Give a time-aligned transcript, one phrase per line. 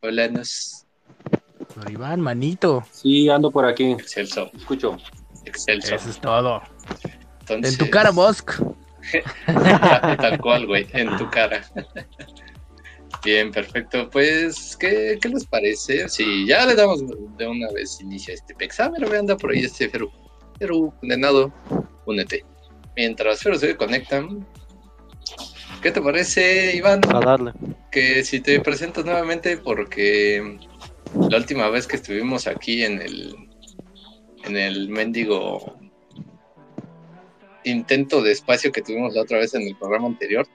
[0.00, 0.86] Hola, nos.
[1.90, 2.84] Iván, manito.
[2.90, 3.92] Sí, ando por aquí.
[3.92, 4.50] Excelso.
[4.54, 4.96] Escucho.
[5.44, 5.94] Excelso.
[5.94, 6.62] Eso es todo.
[7.40, 8.52] Entonces, En tu cara, Musk.
[9.46, 11.62] Tal cual, güey, en tu cara.
[13.24, 14.08] Bien, perfecto.
[14.10, 16.08] Pues, ¿qué, qué les parece?
[16.08, 17.02] Si ya le damos
[17.36, 20.10] de una vez inicio a este examen, me anda por ahí este Feru.
[20.58, 21.52] Feru, condenado,
[22.06, 22.44] únete.
[22.96, 24.46] Mientras Feru se conectan,
[25.82, 27.00] ¿qué te parece, Iván?
[27.14, 27.52] A darle.
[27.90, 30.58] Que si te presentas nuevamente, porque
[31.30, 33.36] la última vez que estuvimos aquí en el
[34.44, 35.78] en el mendigo
[37.64, 40.46] intento de espacio que tuvimos la otra vez en el programa anterior.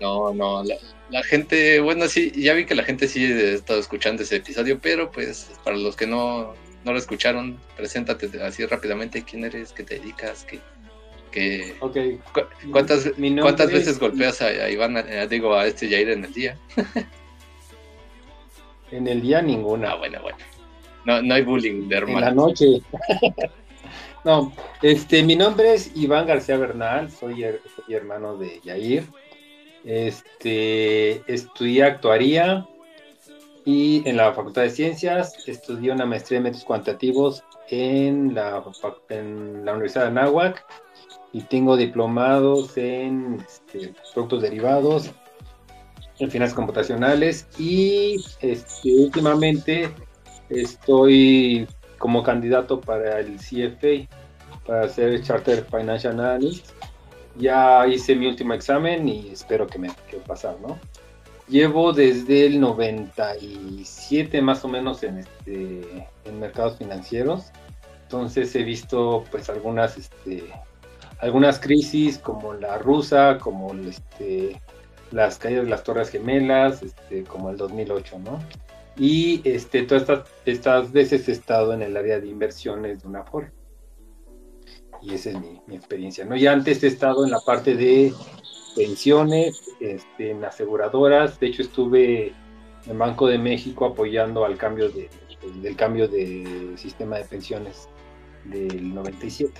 [0.00, 0.76] No, no, la,
[1.10, 4.78] la gente, bueno, sí, ya vi que la gente sí ha estado escuchando ese episodio,
[4.80, 9.84] pero pues para los que no, no lo escucharon, preséntate así rápidamente, quién eres, qué
[9.84, 10.60] te dedicas, qué,
[12.32, 13.10] cu- cuántas,
[13.42, 16.58] cuántas es- veces golpeas a, a Iván, a- digo, a este Jair en el día.
[18.90, 19.92] En el día ninguna.
[19.92, 20.38] Ah, bueno, bueno.
[21.04, 22.46] No, no hay bullying de en la hermano.
[22.46, 22.80] noche.
[24.24, 29.04] no, este, mi nombre es Iván García Bernal, soy, her- soy hermano de Yair.
[29.84, 32.66] Este, estudié actuaría
[33.64, 39.00] y en la Facultad de Ciencias estudié una maestría en métodos cuantitativos en la, fac-
[39.08, 40.64] en la Universidad de Anáhuac
[41.34, 45.10] y tengo diplomados en este, productos derivados,
[46.20, 49.90] en finanzas computacionales y este, últimamente
[50.48, 51.66] estoy
[51.98, 54.08] como candidato para el CFA,
[54.64, 56.70] para ser Charter Financial Analyst.
[57.36, 60.78] Ya hice mi último examen y espero que me que pasar, ¿no?
[61.48, 67.46] Llevo desde el 97 más o menos en, este, en mercados financieros.
[68.04, 70.44] Entonces he visto pues algunas, este,
[71.24, 74.60] algunas crisis como la rusa, como este,
[75.10, 78.38] las caídas de las Torres Gemelas, este, como el 2008, ¿no?
[78.98, 83.20] Y este, todas estas, estas veces he estado en el área de inversiones de una
[83.20, 83.52] Afore.
[85.00, 86.36] Y esa es mi, mi experiencia, ¿no?
[86.36, 88.12] Ya antes he estado en la parte de
[88.76, 91.40] pensiones, este, en aseguradoras.
[91.40, 92.34] De hecho, estuve
[92.86, 95.08] en Banco de México apoyando al cambio de,
[95.62, 97.88] del cambio de sistema de pensiones
[98.44, 99.58] del 97.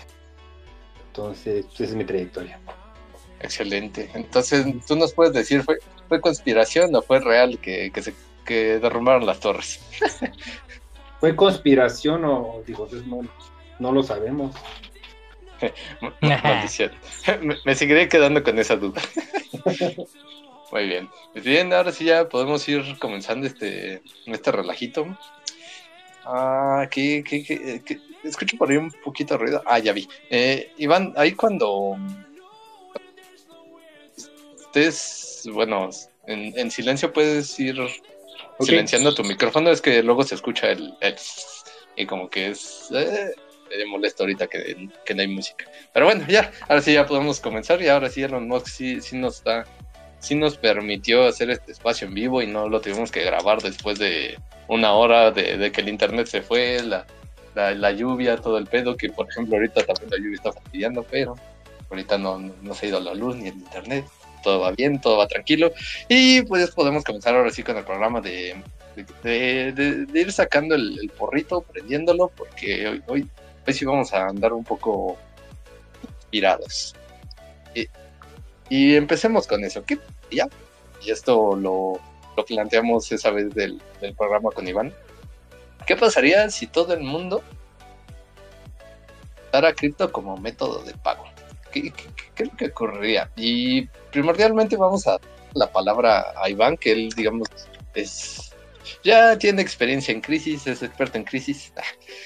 [1.14, 2.58] Entonces, pues, esa es mi trayectoria.
[3.38, 4.10] Excelente.
[4.14, 8.14] Entonces, ¿tú nos puedes decir, fue, fue conspiración o fue real que, que se
[8.44, 9.80] que derrumbaron las torres?
[11.20, 13.20] ¿Fue conspiración o digo, no,
[13.78, 14.56] no lo sabemos?
[16.20, 16.90] Maldición.
[17.42, 19.00] Me, me seguiré quedando con esa duda.
[20.72, 21.08] Muy bien.
[21.32, 25.16] Pues bien, ahora sí ya podemos ir comenzando este, este relajito.
[26.24, 27.98] Ah, ¿qué, qué, qué- qué?
[28.24, 29.62] Escucho por ahí un poquito de ruido.
[29.66, 30.08] Ah, ya vi.
[30.30, 31.96] Eh, Iván, ahí cuando
[34.56, 35.90] estés, bueno,
[36.26, 37.76] en, en silencio puedes ir
[38.60, 39.70] silenciando tu micrófono.
[39.70, 40.94] Es que luego se escucha el...
[41.00, 41.14] el
[41.96, 42.88] y como que es...
[42.92, 43.30] Eh,
[43.76, 45.64] me molesta ahorita que, que no hay música.
[45.92, 49.16] Pero bueno, ya, ahora sí ya podemos comenzar y ahora sí Elon Musk sí, sí
[49.16, 49.64] nos da,
[50.24, 53.98] sí nos permitió hacer este espacio en vivo y no lo tuvimos que grabar después
[53.98, 57.06] de una hora de, que el internet se fue, la,
[57.54, 61.02] la, la lluvia, todo el pedo, que por ejemplo ahorita también la lluvia está fastidiando,
[61.10, 61.36] pero
[61.90, 64.06] ahorita no, no, se ha ido la luz ni el internet,
[64.42, 65.72] todo va bien, todo va tranquilo
[66.08, 68.56] y pues podemos comenzar ahora sí con el programa de,
[69.22, 73.28] de, ir sacando el, porrito, prendiéndolo, porque hoy, hoy,
[73.66, 75.18] hoy sí vamos a andar un poco
[76.02, 76.94] inspirados.
[77.74, 77.88] Y,
[78.68, 79.98] y empecemos con eso, ¿qué?
[81.02, 82.00] Y esto lo,
[82.36, 84.92] lo planteamos esa vez del, del programa con Iván.
[85.86, 87.42] ¿Qué pasaría si todo el mundo
[89.48, 91.24] usara cripto como método de pago?
[91.70, 93.30] ¿Qué, qué, qué es lo que ocurriría?
[93.36, 95.20] Y primordialmente vamos a dar
[95.54, 97.48] la palabra a Iván, que él, digamos,
[97.94, 98.54] es
[99.02, 101.72] ya tiene experiencia en crisis, es experto en crisis,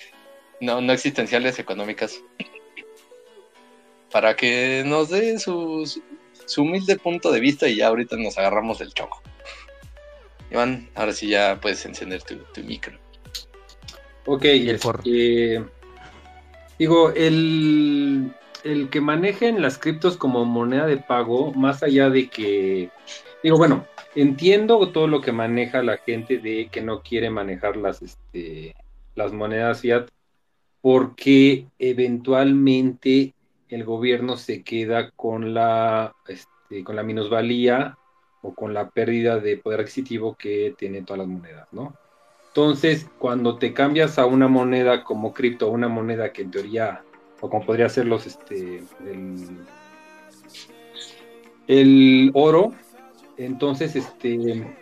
[0.60, 2.20] no, no existenciales económicas,
[4.10, 6.02] para que nos dé su,
[6.48, 9.22] su, humilde punto de vista y ya ahorita nos agarramos del choco.
[10.50, 12.98] Iván, ahora sí ya puedes encender tu, tu micro.
[14.26, 15.64] Ok, el este,
[16.78, 18.32] digo, el,
[18.64, 22.90] el que manejen las criptos como moneda de pago, más allá de que,
[23.42, 28.02] digo, bueno, entiendo todo lo que maneja la gente de que no quiere manejar las,
[28.02, 28.74] este,
[29.14, 30.08] las monedas fiat,
[30.80, 33.34] porque eventualmente
[33.68, 37.98] el gobierno se queda con la, este, con la minusvalía
[38.42, 41.94] o con la pérdida de poder adquisitivo que tienen todas las monedas, ¿no?
[42.48, 47.02] Entonces, cuando te cambias a una moneda como cripto, una moneda que en teoría,
[47.40, 49.58] o como podría ser los, este, el,
[51.68, 52.72] el oro,
[53.36, 54.76] entonces, este,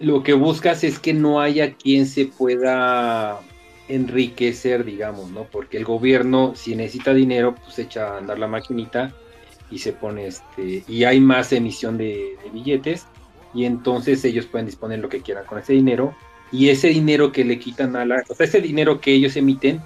[0.00, 3.40] lo que buscas es que no haya quien se pueda
[3.94, 5.44] enriquecer, digamos, ¿no?
[5.44, 9.12] Porque el gobierno, si necesita dinero, pues echa a andar la maquinita
[9.70, 13.06] y se pone este, y hay más emisión de, billetes,
[13.54, 16.14] y entonces ellos pueden disponer lo que quieran con ese dinero,
[16.52, 19.80] y ese dinero que le quitan a la, o sea, ese dinero que ellos emiten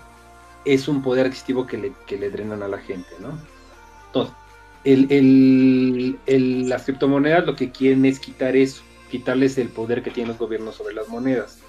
[0.65, 3.39] es un poder adquisitivo que le, que le drenan a la gente, ¿no?
[4.07, 4.35] Entonces,
[4.85, 10.31] el, el, las criptomonedas lo que quieren es quitar eso, quitarles el poder que tienen
[10.31, 11.64] los gobiernos sobre las monedas.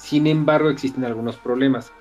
[0.00, 1.92] Sin embargo, existen algunos problemas.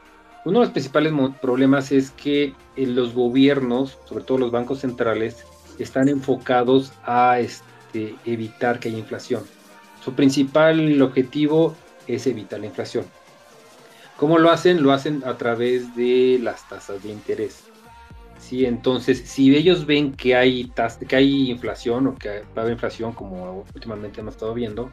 [0.46, 5.46] Uno de los principales problemas es que eh, los gobiernos, sobre todo los bancos centrales,
[5.78, 9.44] están enfocados a este, evitar que haya inflación.
[10.04, 11.76] Su principal objetivo
[12.08, 13.06] es evitar la inflación.
[14.16, 14.82] ¿Cómo lo hacen?
[14.82, 17.66] Lo hacen a través de las tasas de interés.
[18.40, 18.66] ¿Sí?
[18.66, 20.72] Entonces, si ellos ven que hay,
[21.08, 24.90] que hay inflación o que va a inflación, como últimamente hemos estado viendo,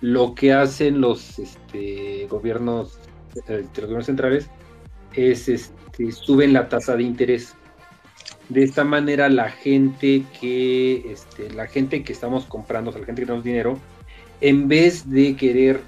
[0.00, 2.98] lo que hacen los este, gobiernos,
[3.48, 4.48] eh, los gobiernos centrales
[5.14, 7.54] es este, suben la tasa de interés.
[8.48, 13.26] De esta manera la gente que este, la gente que estamos comprando, la gente que
[13.26, 13.78] tenemos dinero,
[14.40, 15.80] en vez de querer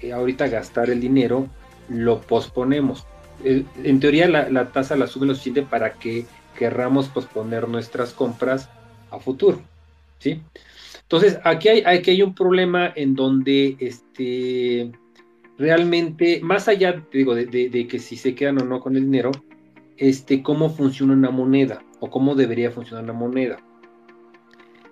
[0.00, 1.48] eh, ahorita gastar el dinero,
[1.88, 3.06] lo posponemos.
[3.44, 6.26] en teoría la, tasa la suben lo suficiente para que
[6.56, 8.68] querramos posponer nuestras compras
[9.10, 9.60] a futuro.
[10.18, 10.40] ¿sí?
[11.12, 14.90] Entonces, aquí hay, aquí hay un problema en donde este,
[15.58, 19.30] realmente, más allá digo, de, que si se quedan o no con el dinero,
[19.98, 23.58] este, cómo funciona una moneda o cómo debería funcionar la moneda.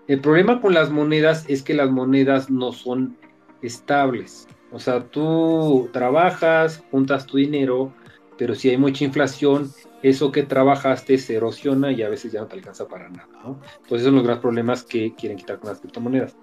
[0.08, 3.16] El problema con las monedas es que las monedas no son
[3.62, 4.46] estables.
[4.73, 7.94] O sea, tú trabajas, juntas tu dinero,
[8.40, 9.70] pero si hay mucha inflación,
[10.02, 13.28] eso que trabajaste se erosiona y a veces ya no te alcanza para nada.
[13.44, 16.34] Entonces, esos son los grandes problemas que quieren quitar con las criptomonedas.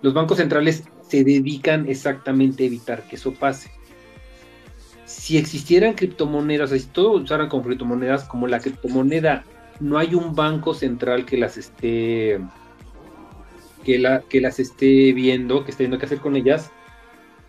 [0.00, 3.70] Los bancos centrales se dedican exactamente a evitar que eso pase.
[5.04, 9.44] Si existieran criptomonedas, si todos usaran como criptomonedas, como la criptomoneda,
[9.80, 12.40] no hay un banco central que las esté
[13.84, 16.72] que, la, que las esté viendo, que esté viendo qué hacer con ellas.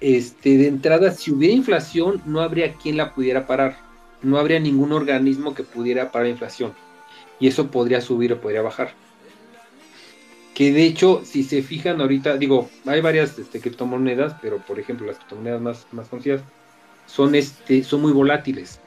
[0.01, 3.77] Este, de entrada, si hubiera inflación, no habría quien la pudiera parar.
[4.21, 6.73] No habría ningún organismo que pudiera parar la inflación.
[7.39, 8.93] Y eso podría subir o podría bajar
[10.59, 15.07] que de hecho, si se fijan ahorita, digo, hay varias este, criptomonedas, pero por ejemplo,
[15.07, 16.41] las criptomonedas más, más conocidas
[17.05, 18.81] son, este, son muy volátiles.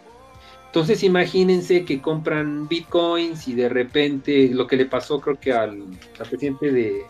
[0.66, 5.84] Entonces imagínense que compran bitcoins y de repente lo que le pasó creo que al,
[6.28, 7.06] presidente de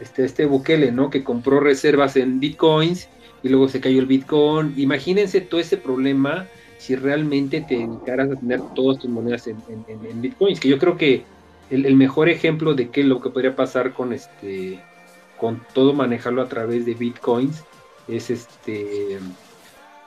[0.00, 1.10] este, este Bukele, ¿no?
[1.10, 3.08] Que compró reservas en bitcoins
[3.42, 4.74] y luego se cayó el bitcoin.
[4.76, 6.46] Imagínense todo ese problema
[6.78, 11.24] si realmente te dedicaras a tener todas tus monedas en, bitcoins, que yo creo que
[11.70, 14.80] el, mejor ejemplo de qué es lo que podría pasar con este
[15.36, 17.62] con todo manejarlo a través de bitcoins
[18.08, 19.18] es este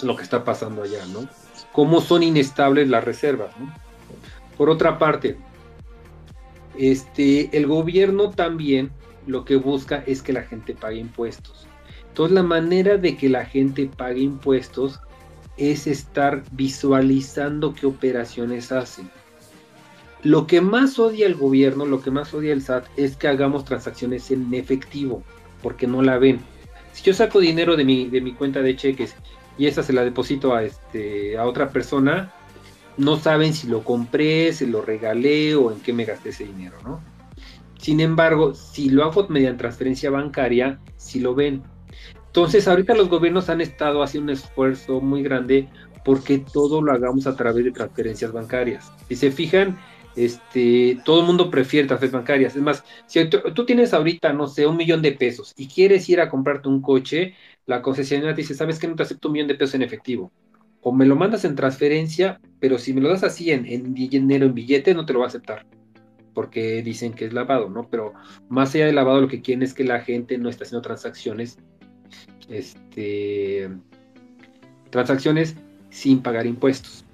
[0.01, 1.27] lo que está pasando allá, ¿no?
[1.71, 3.71] Cómo son inestables las reservas, ¿no?
[4.57, 5.37] Por otra parte,
[6.77, 8.91] este, el gobierno también
[9.27, 11.67] lo que busca es que la gente pague impuestos.
[12.07, 14.99] Entonces la manera de que la gente pague impuestos
[15.57, 19.09] es estar visualizando qué operaciones hacen.
[20.23, 23.65] Lo que más odia el gobierno, lo que más odia el SAT es que hagamos
[23.65, 25.23] transacciones en efectivo,
[25.63, 26.39] porque no la ven.
[26.93, 29.15] Si yo saco dinero de mi, de mi cuenta de cheques
[29.57, 32.31] y esa se la deposito a, este, a otra persona,
[32.97, 36.77] no saben si lo compré, si lo regalé o en qué me gasté ese dinero,
[36.83, 37.01] ¿no?
[37.81, 41.63] Sin embargo, si lo hago mediante transferencia bancaria, si lo ven.
[42.27, 45.67] Entonces, ahorita los gobiernos han estado haciendo un esfuerzo muy grande
[46.05, 48.93] porque todo lo hagamos a través de transferencias bancarias.
[49.09, 49.79] Si se fijan,
[50.15, 52.55] este, todo el mundo prefiere transferencias bancarias.
[52.55, 56.21] Es más, si tú, tienes ahorita, no sé, un millón de pesos y quieres ir
[56.21, 57.33] a comprarte un coche,
[57.65, 60.31] la concesionaria te dice, ¿sabes que no te acepto un millón de pesos en efectivo?
[60.81, 64.45] O me lo mandas en transferencia, pero si me lo das así en, en dinero,
[64.45, 65.65] en billete, no te lo va a aceptar.
[66.33, 67.87] Porque dicen que es lavado, ¿no?
[67.89, 68.13] Pero
[68.49, 71.57] más allá de lavado, lo que quieren es que la gente no esté haciendo transacciones,
[72.49, 73.69] este,
[74.89, 75.55] transacciones
[75.89, 77.05] sin pagar impuestos.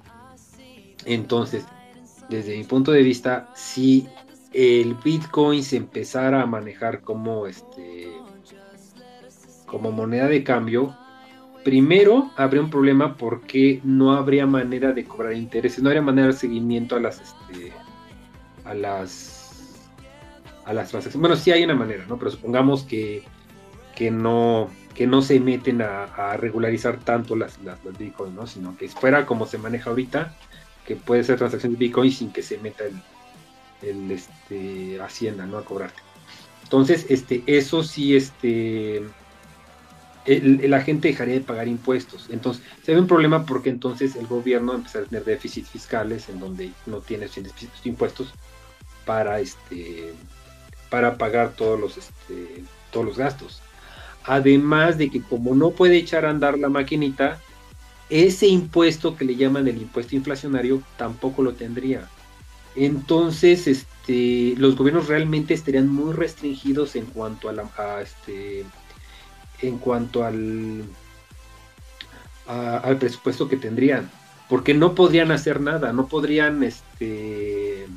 [1.05, 1.65] Entonces,
[2.29, 4.07] desde mi punto de vista, si
[4.53, 8.07] el Bitcoin se empezara a manejar como este
[9.65, 10.95] como moneda de cambio,
[11.63, 16.33] primero habría un problema porque no habría manera de cobrar intereses, no habría manera de
[16.33, 17.73] seguimiento a las este,
[18.67, 19.37] a las
[20.65, 21.21] a las transacciones.
[21.21, 22.17] Bueno, sí hay una manera, ¿no?
[22.17, 23.23] Pero supongamos que,
[23.95, 28.47] que no que no se meten a, regularizar tanto las, las, las Bitcoin, ¿no?
[28.47, 30.35] Sino que fuera como se maneja ahorita,
[30.87, 32.85] que puede ser transacción de Bitcoin sin que se meta
[33.83, 35.59] el, este, Hacienda, ¿no?
[35.59, 36.01] A cobrarte.
[36.63, 39.03] Entonces, este, eso sí, este,
[40.25, 42.27] el- la gente dejaría de pagar impuestos.
[42.31, 46.39] Entonces, se ve un problema porque entonces el gobierno empieza a tener déficits fiscales en
[46.39, 47.27] donde no tiene
[47.83, 48.33] impuestos
[49.07, 50.13] para este
[50.91, 53.61] para pagar todos los este, todos los gastos.
[54.23, 57.39] Además de que como no puede echar a andar la maquinita,
[58.09, 62.07] ese impuesto que le llaman el impuesto inflacionario tampoco lo tendría.
[62.75, 68.65] Entonces, este, los gobiernos realmente estarían muy restringidos en cuanto a este,
[69.61, 70.83] en cuanto al,
[72.45, 74.11] al presupuesto que tendrían,
[74.47, 77.87] porque no podrían hacer nada, no podrían, este,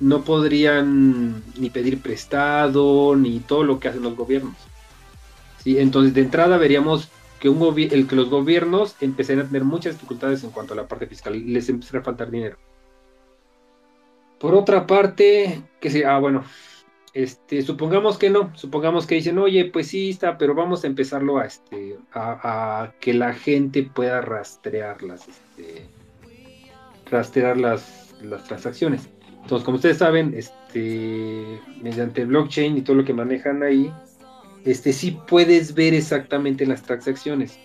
[0.00, 4.56] no podrían ni pedir prestado ni todo lo que hacen los gobiernos.
[5.62, 7.10] Sí, entonces de entrada veríamos
[7.40, 11.06] que el que los gobiernos empezarían a tener muchas dificultades en cuanto a la parte
[11.06, 12.56] fiscal, y les empezaría a faltar dinero.
[14.38, 16.44] Por otra parte, que sí, ah, bueno,
[17.12, 21.38] este, supongamos que no, supongamos que dicen, oye, pues sí está, pero vamos a empezarlo
[21.38, 25.86] a, este, a, a que la gente pueda rastrear las, este,
[27.10, 29.08] rastrear las, las transacciones.
[29.44, 33.92] Entonces, como ustedes saben, este, mediante blockchain y todo lo que manejan ahí,
[34.64, 37.58] este, sí puedes ver exactamente las transacciones.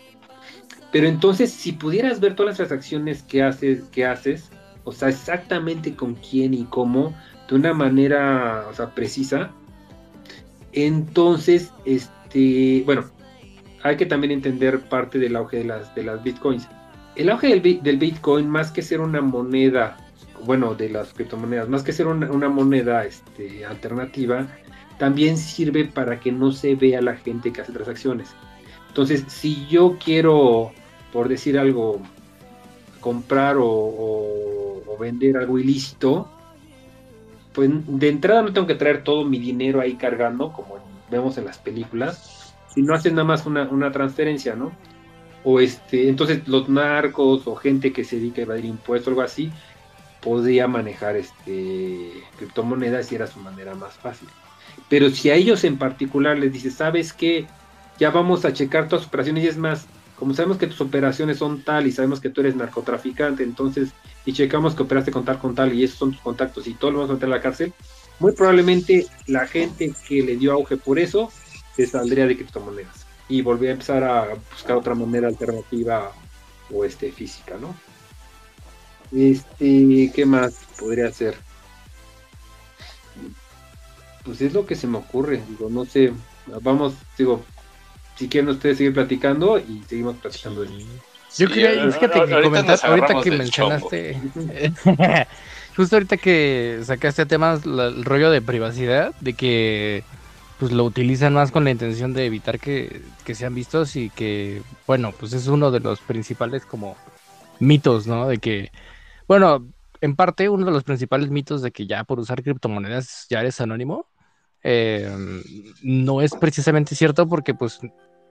[0.91, 4.49] Pero entonces, si pudieras ver todas las transacciones que haces, que haces,
[4.83, 7.15] o sea, exactamente con quién y cómo,
[7.47, 9.49] de una manera, o sea, precisa,
[10.73, 13.05] entonces, este, bueno,
[13.83, 16.67] hay que también entender parte del auge de las, de las bitcoins.
[17.15, 19.95] El auge del, del bitcoin, más que ser una moneda,
[20.45, 24.47] bueno, de las criptomonedas, más que ser una, moneda este, alternativa,
[24.97, 28.29] también sirve para que no se vea la gente que hace transacciones.
[28.89, 30.71] Entonces, si yo quiero,
[31.13, 32.01] por decir algo,
[32.99, 36.29] comprar o, vender algo ilícito,
[37.53, 40.77] pues de entrada no tengo que traer todo mi dinero ahí cargando, como
[41.09, 44.73] vemos en las películas, si no haces nada más una, una transferencia, ¿no?
[45.45, 49.51] O este, entonces los narcos o gente que se dedica a evadir impuestos algo así,
[50.21, 54.27] podría manejar este criptomonedas y era su manera más fácil.
[54.89, 57.47] Pero si a ellos en particular les dices, ¿sabes qué?
[57.99, 59.85] Ya vamos a checar tus operaciones y es más,
[60.15, 63.89] como sabemos que tus operaciones son tal y sabemos que tú eres narcotraficante, entonces,
[64.25, 66.91] y checamos que operaste con tal, con tal, y esos son tus contactos y todo
[66.91, 67.73] lo vamos a meter a la cárcel,
[68.19, 71.31] muy probablemente la gente que le dio auge por eso
[71.75, 76.11] se saldría de criptomonedas y volvería a empezar a buscar otra manera alternativa
[76.73, 77.75] o este física, ¿no?
[79.11, 81.35] Este, ¿qué más podría ser?
[84.23, 86.11] Pues es lo que se me ocurre, digo, no sé,
[86.61, 87.43] vamos, digo,
[88.15, 90.61] si quieren ustedes seguir platicando y seguimos platicando.
[90.61, 90.77] de- Yo
[91.29, 94.21] Sí, quería, a- fíjate a- que ahorita comentar, ahorita que mencionaste,
[95.75, 100.03] justo ahorita que sacaste temas, la- el rollo de privacidad, de que
[100.59, 104.61] pues lo utilizan más con la intención de evitar que, que sean vistos y que,
[104.85, 106.97] bueno, pues es uno de los principales como
[107.61, 108.27] mitos, ¿no?
[108.27, 108.69] De que,
[109.29, 109.71] bueno,
[110.01, 113.61] en parte uno de los principales mitos de que ya por usar criptomonedas ya eres
[113.61, 114.07] anónimo,
[114.63, 115.07] eh,
[115.83, 117.79] no es precisamente cierto porque pues,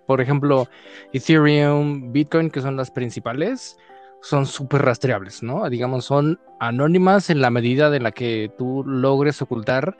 [0.08, 0.68] por ejemplo,
[1.12, 3.78] Ethereum, Bitcoin, que son las principales,
[4.22, 5.70] son súper rastreables, ¿no?
[5.70, 9.96] Digamos, son anónimas en la medida de la que tú logres ocultar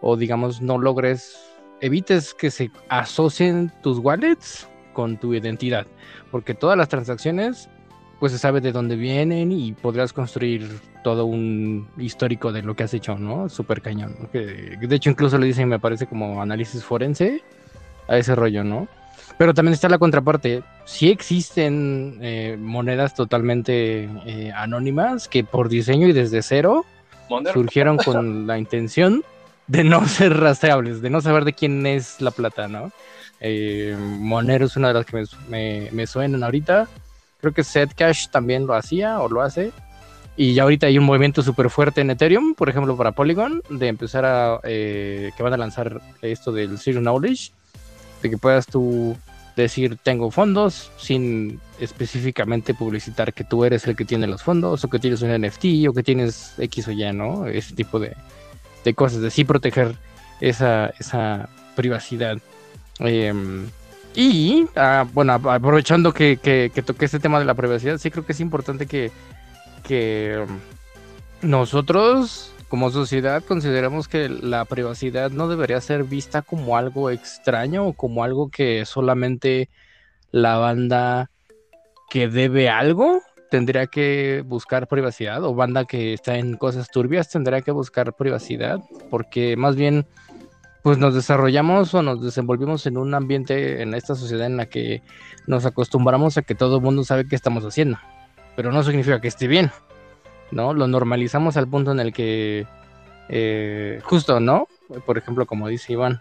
[0.00, 1.36] o, digamos, no logres,
[1.80, 5.88] evites que se asocien tus wallets con tu identidad,
[6.30, 7.68] porque todas las transacciones,
[8.18, 12.84] pues se sabe de dónde vienen y podrás construir todo un histórico de lo que
[12.84, 13.48] has hecho, ¿no?
[13.48, 14.16] Súper cañón.
[14.20, 14.30] ¿no?
[14.30, 17.42] Que, de hecho, incluso le dicen, me parece como análisis forense
[18.08, 18.88] a ese rollo, ¿no?
[19.38, 20.62] Pero también está la contraparte.
[20.86, 26.86] Sí existen eh, monedas totalmente eh, anónimas que por diseño y desde cero
[27.28, 27.52] Monero.
[27.52, 29.22] surgieron con la intención
[29.66, 32.92] de no ser rastreables, de no saber de quién es la plata, ¿no?
[33.40, 36.88] Eh, Monero es una de las que me, me- me suenan ahorita.
[37.40, 39.72] Creo que Zcash también lo hacía o lo hace.
[40.36, 43.88] Y ya ahorita hay un movimiento súper fuerte en Ethereum, por ejemplo, para Polygon, de
[43.88, 44.60] empezar a.
[44.64, 47.52] eh, que van a lanzar esto del Zero Knowledge,
[48.22, 49.16] de que puedas tú
[49.56, 54.88] decir tengo fondos sin específicamente publicitar que tú eres el que tiene los fondos o
[54.88, 57.46] que tienes un NFT o que tienes X o Y, ¿no?
[57.46, 58.14] Ese tipo de,
[58.84, 59.96] de cosas, de sí proteger
[60.40, 62.38] esa, esa privacidad.
[62.98, 63.66] Em,
[64.16, 68.10] y, ah, bueno, ap- aprovechando que, que, que toqué este tema de la privacidad, sí
[68.10, 69.12] creo que es importante que,
[69.84, 70.58] que em,
[71.42, 77.92] nosotros como sociedad consideramos que la privacidad no debería ser vista como algo extraño o
[77.92, 79.68] como algo que solamente
[80.32, 81.30] la banda
[82.10, 87.62] que debe algo tendría que buscar privacidad o banda que está en cosas turbias tendrá
[87.62, 88.80] que buscar privacidad
[89.10, 90.04] porque más bien
[90.86, 95.02] pues nos desarrollamos o nos desenvolvimos en un ambiente, en esta sociedad en la que
[95.48, 97.98] nos acostumbramos a que todo el mundo sabe qué estamos haciendo,
[98.54, 99.72] pero no significa que esté bien,
[100.52, 100.74] ¿no?
[100.74, 102.68] Lo normalizamos al punto en el que,
[103.28, 104.68] eh, justo, ¿no?
[105.04, 106.20] Por ejemplo, como dice Iván,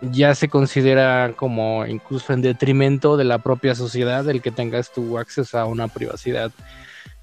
[0.00, 5.18] ya se considera como incluso en detrimento de la propia sociedad el que tengas tu
[5.18, 6.50] acceso a una privacidad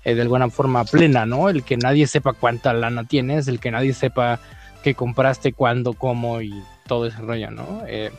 [0.03, 1.49] eh, de alguna forma plena, ¿no?
[1.49, 4.39] El que nadie sepa cuánta lana tienes, el que nadie sepa
[4.83, 6.53] qué compraste, cuándo, cómo y
[6.87, 7.83] todo ese rollo, ¿no?
[7.87, 8.11] Eh,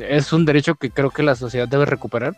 [0.00, 2.36] es un derecho que creo que la sociedad debe recuperar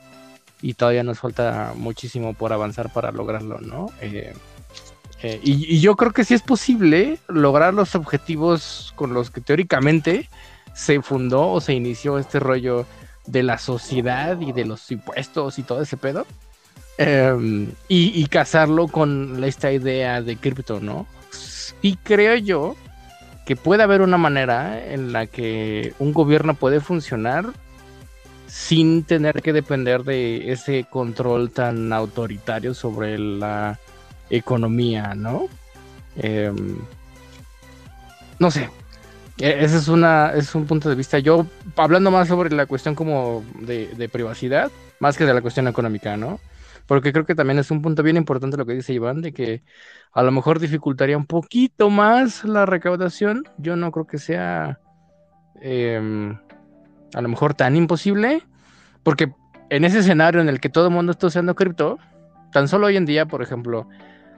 [0.63, 3.91] y todavía nos falta muchísimo por avanzar para lograrlo, ¿no?
[4.01, 4.35] Eh,
[5.23, 10.29] eh, y, yo creo que sí es posible lograr los objetivos con los que teóricamente
[10.75, 12.87] se fundó o se inició este rollo
[13.27, 16.27] de la sociedad y de los impuestos y todo ese pedo.
[16.99, 21.07] Em, y, y casarlo con esta idea de cripto, ¿no?
[21.83, 22.77] Y creo yo
[23.47, 27.47] que puede haber una manera en la que un gobierno puede funcionar
[28.49, 33.79] sin tener que depender de ese control tan autoritario sobre la
[34.31, 35.47] economía, ¿no?
[36.17, 36.77] Em,
[38.41, 38.69] no sé.
[39.39, 41.21] E-, ese es, una, es un punto de vista.
[41.21, 45.69] Yo, hablando más sobre la cuestión como de, de privacidad, más que de la cuestión
[45.69, 46.41] económica, ¿no?
[46.87, 49.63] Porque creo que también es un punto bien importante lo que dice Iván, de que
[50.13, 53.45] a lo mejor dificultaría un poquito más la recaudación.
[53.59, 54.79] Yo no creo que sea
[55.61, 56.39] em,
[57.15, 58.43] a lo mejor tan imposible,
[59.03, 59.33] porque
[59.71, 61.99] en ese escenario en el que todo el mundo está usando cripto,
[62.53, 63.89] tan solo hoy en día, por ejemplo,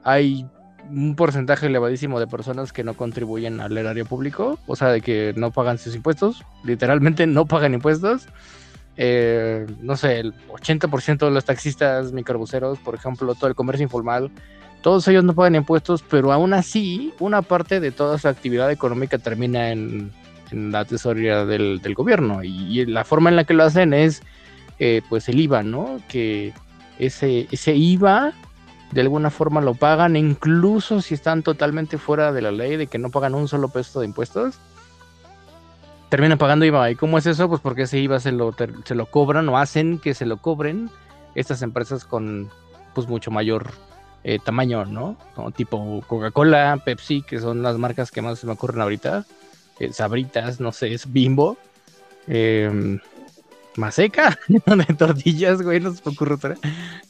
[0.02, 0.46] hay
[0.90, 5.34] un porcentaje elevadísimo de personas que no contribuyen al erario público, o sea, de que
[5.36, 8.26] no pagan sus impuestos, literalmente no pagan impuestos.
[9.00, 14.32] Eh, no sé, el 80% de los taxistas, microbuseros, por ejemplo, todo el comercio informal,
[14.82, 19.18] todos ellos no pagan impuestos, pero aún así, una parte de toda su actividad económica
[19.18, 20.10] termina en,
[20.50, 22.42] la tesorería del, gobierno.
[22.42, 24.22] Y, la forma en la que lo hacen es,
[24.80, 26.00] eh, pues, el IVA, ¿no?
[26.08, 26.52] Que
[26.98, 28.32] ese, ese IVA
[28.90, 32.98] de alguna forma lo pagan, incluso si están totalmente fuera de la ley de que
[32.98, 34.58] no pagan un solo peso de impuestos
[36.08, 36.90] terminan pagando IVA.
[36.90, 37.48] ¿Y cómo es eso?
[37.48, 40.90] Pues porque ese IVA se lo, se lo cobran o hacen que se lo cobren
[41.34, 42.50] estas empresas con
[42.94, 43.70] pues mucho mayor
[44.24, 45.16] eh, tamaño, ¿no?
[45.54, 49.24] Tipo Coca-Cola, Pepsi, que son las marcas que más se me ocurren ahorita.
[49.78, 51.56] Eh, Sabritas, no sé, es Bimbo.
[52.26, 52.98] Eh,
[53.78, 56.56] Maseca, de tortillas, güey, no se me ocurre otra.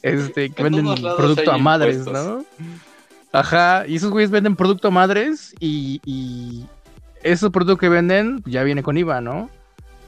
[0.01, 2.45] Este, que venden producto a madres, ¿no?
[3.31, 6.65] Ajá, y esos güeyes venden producto a madres y,
[7.23, 9.49] esos productos que venden ya viene con IVA, ¿no?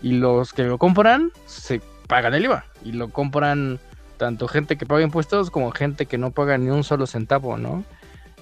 [0.02, 3.80] Y los que lo compran se pagan el IVA y lo compran
[4.18, 7.84] tanto gente que paga impuestos como gente que no paga ni un solo centavo, ¿no?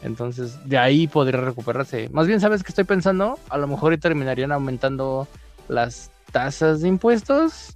[0.01, 2.10] Entonces, de ahí podría recuperarse.
[2.10, 3.38] Más bien, ¿sabes qué estoy pensando?
[3.49, 5.27] A lo mejor terminarían aumentando
[5.67, 7.75] las tasas de impuestos.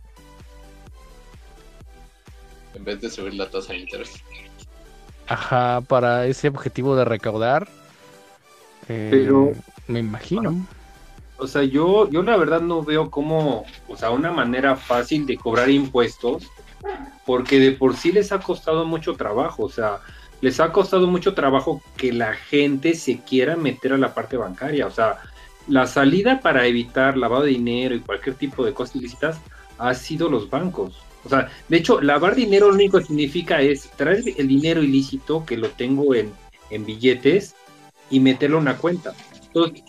[2.76, 4.14] En vez de subir la tasa de interés.
[5.28, 7.68] Ajá, para ese objetivo de recaudar.
[8.88, 9.52] Eh, Pero.
[9.88, 10.66] Me imagino
[11.44, 15.38] o sea, yo, yo la verdad no veo como, o sea, una manera fácil de
[15.38, 16.50] cobrar impuestos,
[17.26, 20.00] porque de por sí les ha costado mucho trabajo, o sea,
[20.42, 24.88] les ha costado mucho trabajo que la gente se quiera meter a la parte bancaria,
[24.88, 25.20] o sea,
[25.68, 29.40] la salida para evitar lavado de dinero y cualquier tipo de cosas ilícitas
[29.78, 31.02] ha sido los bancos.
[31.26, 35.46] O sea, de hecho, lavar dinero lo único que significa es traer el dinero ilícito
[35.46, 36.34] que lo tengo en,
[36.70, 37.56] en billetes
[38.10, 39.14] y meterlo en una cuenta.
[39.46, 39.84] Entonces,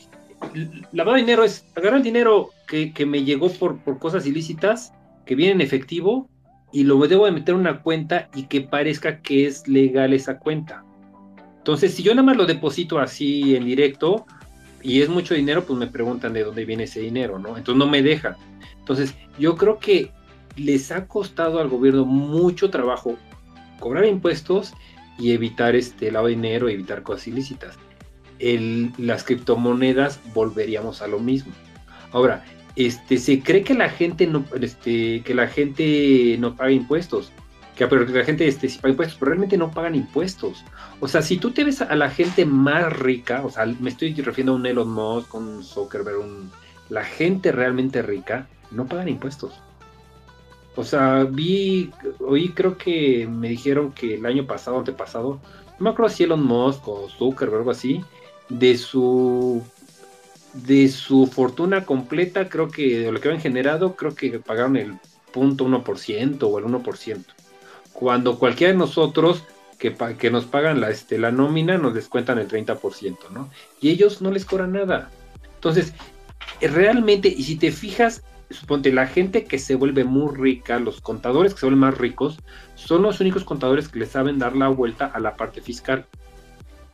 [0.93, 4.93] lavado de dinero es agarrar el dinero que, me llegó por, cosas ilícitas,
[5.27, 6.29] que viene en efectivo,
[6.73, 10.39] y lo debo de meter en una cuenta y que parezca que es legal esa
[10.39, 10.85] cuenta.
[11.59, 14.27] Entonces, si yo nada más lo deposito así en directo
[14.83, 17.57] y es mucho dinero, pues me preguntan de dónde viene ese dinero, ¿no?
[17.57, 18.35] Entonces no me dejan.
[18.79, 20.11] Entonces, yo creo que
[20.57, 23.17] les ha costado al gobierno mucho trabajo
[23.79, 24.75] cobrar impuestos
[25.19, 27.79] y evitar este lavado de dinero, evitar cosas ilícitas
[28.38, 31.53] las criptomonedas volveríamos a lo mismo.
[32.12, 32.44] Ahora,
[32.77, 37.33] este, se cree que la gente no, este, que la gente no paga impuestos,
[37.77, 40.64] que, pero que la gente este, sí paga impuestos, pero realmente no pagan impuestos.
[41.01, 44.14] O sea, si tú te ves a la gente más rica, o sea, me estoy
[44.14, 46.51] refiriendo a un Elon Musk, un Zuckerberg, un,
[46.88, 49.61] la gente realmente rica, no pagan impuestos.
[50.77, 55.40] O sea, vi, oí, creo que me dijeron que el año pasado, antepasado,
[55.79, 58.05] no me acuerdo si Elon Musk o Zuckerberg o algo así,
[58.49, 59.63] de su
[60.55, 64.95] de su fortuna completa, creo que de lo que habían generado, creo que pagaron el
[65.33, 67.25] punto 1% o el 1%.
[67.93, 69.43] Cuando cualquiera de nosotros
[69.79, 73.51] que, que nos pagan la, este, la nómina nos descuentan el 30%, ¿no?
[73.81, 75.11] Y ellos no les cobran nada.
[75.57, 75.93] Entonces,
[76.61, 81.55] realmente, y si te fijas, suponte, la gente que se vuelve muy rica, los contadores
[81.55, 82.39] que se vuelven más ricos,
[82.77, 86.07] son los únicos contadores que le saben dar la vuelta a la parte fiscal.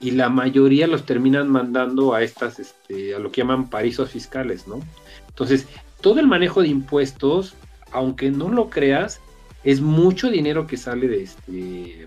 [0.00, 4.66] Y la mayoría los terminan mandando a estas, este, a lo que llaman paraísos fiscales,
[4.66, 4.80] ¿no?
[5.28, 5.66] Entonces,
[6.00, 7.54] todo el manejo de impuestos,
[7.92, 9.20] aunque no lo creas,
[9.64, 12.06] es mucho dinero que sale de este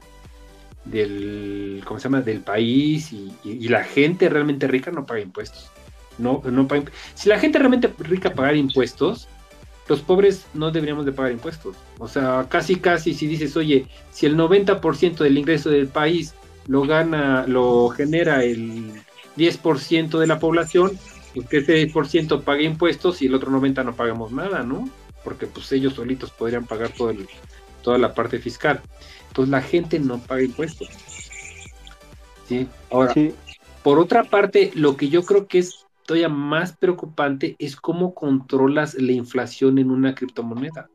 [0.85, 2.21] del ¿cómo se llama?
[2.21, 3.31] del país y,
[3.69, 5.71] la gente realmente rica no paga impuestos.
[6.17, 6.67] No, no
[7.15, 9.27] si la gente realmente rica pagar impuestos,
[9.87, 11.75] los pobres no deberíamos de pagar impuestos.
[11.99, 16.33] O sea, casi casi si dices, oye, si el 90% del ingreso del país
[16.67, 18.91] lo gana, lo genera el
[19.37, 20.91] 10% de la población,
[21.33, 24.89] pues que ese 10% pague impuestos y el otro 90% no pagamos nada, ¿no?
[25.23, 27.27] Porque pues ellos solitos podrían pagar todo el,
[27.81, 28.81] toda la parte fiscal.
[29.27, 30.89] Entonces la gente no paga impuestos.
[32.47, 32.67] ¿Sí?
[32.91, 33.13] Ahora,
[33.81, 38.93] por otra parte, lo que yo creo que es todavía más preocupante es cómo controlas
[38.95, 40.89] la inflación en una criptomoneda.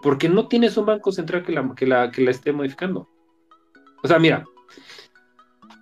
[0.00, 3.08] Porque no tienes un banco central que la, que la, que la esté modificando.
[4.02, 4.44] O sea, mira,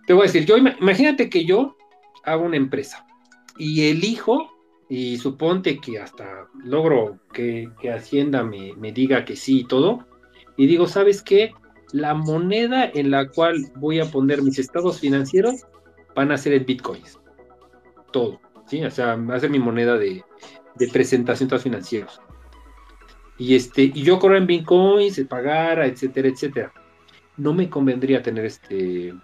[0.06, 1.76] te voy a decir, yo imagínate que yo
[2.24, 3.06] hago una empresa
[3.58, 4.52] y elijo,
[4.88, 10.06] y suponte que hasta logro que, Hacienda me, me, diga que sí y todo,
[10.56, 11.52] y digo, ¿sabes qué?
[11.92, 15.66] La moneda en la cual voy a poner mis estados financieros
[16.14, 17.18] van a ser el bitcoins.
[18.12, 18.40] Todo.
[18.66, 18.84] ¿sí?
[18.84, 20.24] O sea, va a ser mi moneda de,
[20.76, 22.20] de presentación de financieros.
[23.38, 26.72] Y, este, y yo corro en bitcoins, se pagara, etcétera, etcétera.
[27.36, 29.14] No me convendría tener este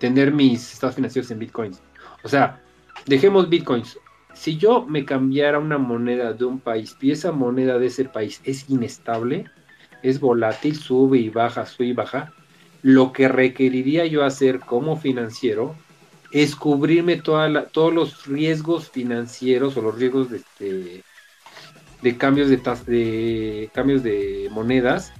[0.00, 1.80] tener mis estados financieros en bitcoins.
[2.24, 2.60] O sea,
[3.06, 3.98] dejemos bitcoins.
[4.34, 8.40] Si yo me cambiara una moneda de un país y esa moneda de ese país
[8.44, 9.44] es inestable,
[10.02, 12.32] es volátil, sube y baja, sube y baja,
[12.82, 15.76] lo que requeriría yo hacer como financiero
[16.32, 21.04] es cubrirme toda todos los riesgos financieros o los riesgos de, este,
[22.00, 25.12] de cambios de, de cambios de monedas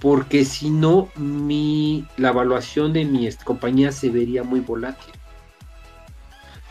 [0.00, 5.12] porque si no mi la evaluación de mi compañía se vería muy volátil.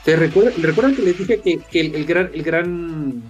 [0.04, 3.24] ¿Se recuerdan, que les dije que, el, gran el gran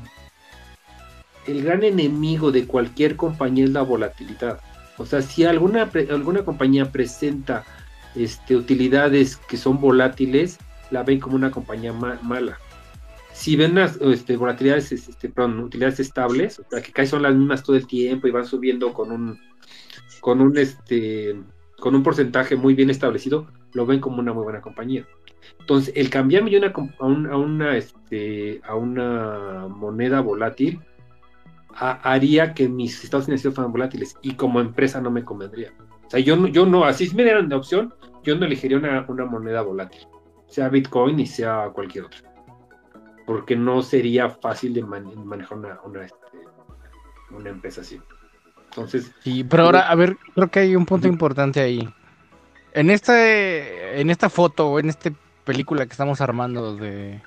[1.47, 4.59] el gran enemigo de cualquier compañía es la volatilidad.
[4.97, 7.63] O sea, si alguna, alguna compañía presenta
[8.15, 10.57] este, utilidades que son volátiles,
[10.91, 12.57] la ven como una compañía mala.
[13.31, 17.35] Si ven las este, volatilidades, este, perdón, utilidades estables, o sea, que casi son las
[17.35, 19.39] mismas todo el tiempo y van subiendo con un,
[20.25, 21.39] con un, este,
[21.79, 25.05] con un porcentaje muy bien establecido, lo ven como una muy buena compañía.
[25.59, 26.73] Entonces, el cambiarme una,
[27.29, 30.81] a, una, este, a una moneda volátil
[31.75, 35.71] haría que mis estados financieros fueran volátiles y como empresa no me convendría.
[36.07, 38.79] O sea, yo no, yo no, así si me dieran de opción, yo no elegiría
[38.79, 40.07] una, moneda volátil,
[40.47, 42.33] sea Bitcoin y sea cualquier otra,
[43.27, 46.17] porque no sería fácil de manejar una, una, este,
[47.29, 48.01] una empresa así.
[48.75, 49.11] Entonces.
[49.23, 51.87] Sí, pero ahora, a ver, creo que hay un punto importante ahí.
[52.73, 55.11] En este, en esta foto o en esta
[55.45, 57.21] película que estamos armando de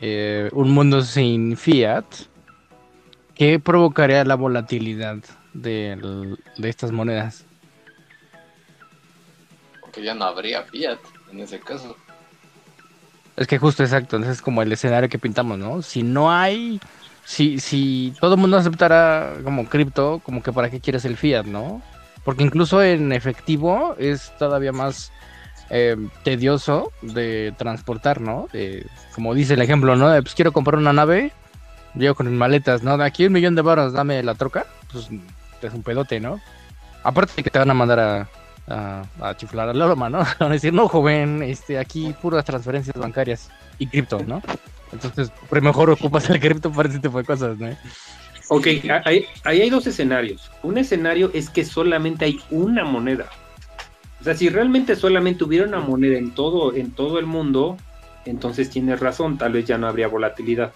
[0.00, 2.04] eh, un mundo sin fiat,
[3.34, 5.16] ¿qué provocaría la volatilidad
[5.52, 7.44] de, estas monedas?
[9.80, 11.00] Porque ya no habría fiat
[11.32, 11.96] en ese caso.
[13.36, 15.82] Es que justo exacto, ese es como el escenario que pintamos, ¿no?
[15.82, 16.80] Si no hay
[17.24, 21.46] si, si todo el mundo aceptara como cripto, como que para qué quieres el fiat,
[21.46, 21.82] ¿no?
[22.24, 25.12] Porque incluso en efectivo es todavía más
[25.70, 28.48] eh, tedioso de transportar, ¿no?
[29.14, 30.06] como dice el ejemplo, ¿no?
[30.22, 31.32] pues quiero comprar una nave,
[31.94, 32.96] llego con maletas, ¿no?
[32.96, 35.08] De aquí un millón de baros, dame la troca, pues
[35.62, 36.40] es un pedote, ¿no?
[37.02, 38.28] Aparte de que te van a mandar a,
[39.20, 40.18] a, chiflar al loma, ¿no?
[40.38, 44.42] Van a decir, no, joven, este, aquí puras transferencias bancarias y cripto, ¿no?
[44.94, 47.68] Entonces, mejor ocupas el cripto para ese tipo de cosas, ¿no?
[48.48, 48.68] Ok,
[49.04, 50.50] ahí, hay dos escenarios.
[50.62, 53.28] Un escenario es que solamente hay una moneda.
[54.20, 57.76] O sea, si realmente solamente hubiera una moneda en todo, en todo el mundo,
[58.24, 60.72] entonces tienes razón, tal vez ya no habría volatilidad.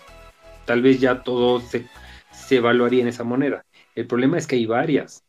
[0.65, 1.87] Tal vez ya todo se,
[2.33, 3.65] se evaluaría en esa moneda.
[3.95, 5.23] El problema es que hay varias.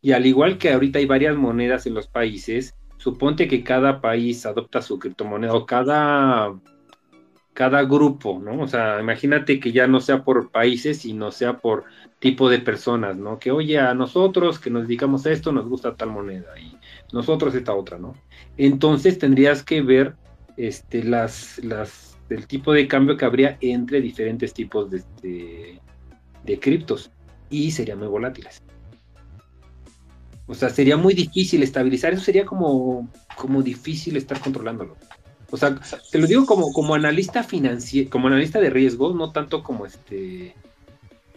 [0.00, 4.46] Y al igual que ahorita hay varias monedas en los países, suponte que cada país
[4.46, 6.52] adopta su criptomoneda o cada
[7.52, 8.62] cada grupo, ¿no?
[8.62, 11.84] O sea, imagínate que ya no sea por países, sino sea por
[12.18, 13.38] tipo de personas, ¿no?
[13.38, 16.76] Que oye, a nosotros que nos dedicamos a esto nos gusta tal moneda y
[17.12, 18.14] nosotros esta otra, ¿no?
[18.56, 20.14] Entonces tendrías que ver
[20.56, 25.80] este, las, las, el tipo de cambio que habría entre diferentes tipos de, de,
[26.44, 27.10] de criptos
[27.50, 28.62] y serían muy volátiles.
[30.46, 34.96] O sea, sería muy difícil estabilizar, eso sería como, como difícil estar controlándolo.
[35.52, 35.78] O sea,
[36.10, 40.54] te lo digo como, como analista financiero, como analista de riesgo, no tanto como este,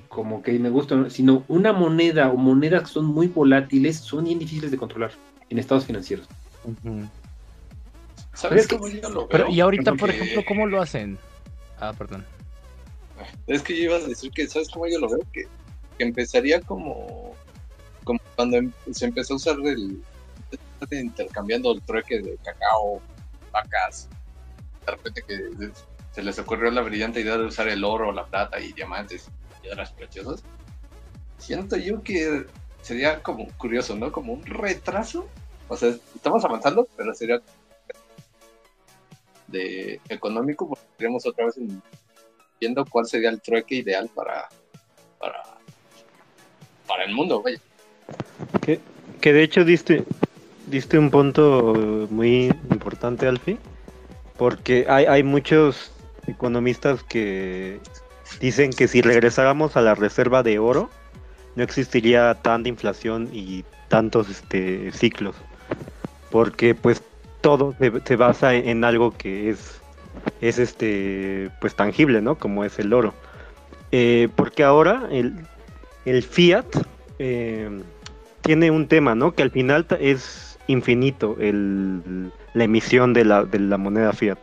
[0.08, 4.40] como que me gusta, sino una moneda o monedas que son muy volátiles son bien
[4.40, 5.12] difíciles de controlar
[5.50, 6.28] en estados financieros.
[8.34, 9.28] ¿Sabes cómo yo lo veo?
[9.28, 11.18] Pero, y ahorita, por ejemplo, ¿cómo lo hacen?
[11.78, 12.26] Ah, perdón.
[13.48, 15.20] Es que yo iba a decir que, ¿sabes cómo yo lo veo?
[15.34, 15.46] Que,
[16.00, 17.36] empezaría como,
[18.06, 20.02] como cuando em, se empezó a usar el
[20.92, 23.02] intercambiando el trueque de cacao,
[23.56, 24.10] vacas.
[24.86, 25.72] De repente que
[26.12, 29.30] se les ocurrió la brillante idea de usar el oro, la plata y diamantes
[29.62, 30.44] piedras preciosas.
[31.38, 32.46] Siento yo que
[32.82, 34.12] sería como curioso, ¿no?
[34.12, 35.28] Como un retraso.
[35.68, 37.42] O sea, estamos avanzando, pero sería
[39.48, 41.56] de económico, porque estaríamos otra vez
[42.60, 44.48] viendo cuál sería el trueque ideal para,
[45.20, 45.44] para,
[46.88, 47.60] para el mundo, vaya.
[48.62, 48.80] Que,
[49.22, 50.06] que de hecho diste,
[50.68, 53.58] diste un punto muy importante, Alfie,
[54.38, 55.92] porque hay, hay muchos
[56.28, 57.80] economistas que
[58.40, 60.90] dicen que si regresáramos a la reserva de oro,
[61.56, 65.36] no existiría tanta inflación y tantos este, ciclos.
[66.32, 67.02] Porque pues
[67.42, 67.76] todo
[68.06, 69.80] se, basa en, algo que es,
[70.42, 72.36] es este pues tangible, ¿no?
[72.36, 73.14] Como es el oro.
[73.92, 75.36] Eh, porque ahora el,
[76.06, 76.66] el fiat
[77.20, 77.70] eh,
[78.42, 79.34] tiene un tema, ¿no?
[79.34, 84.38] Que al final es infinito el, la emisión de la, de la moneda fiat.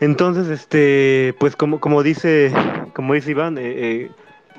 [0.00, 2.52] Entonces, este, pues como, como dice,
[2.94, 4.10] como dice Iván, eh,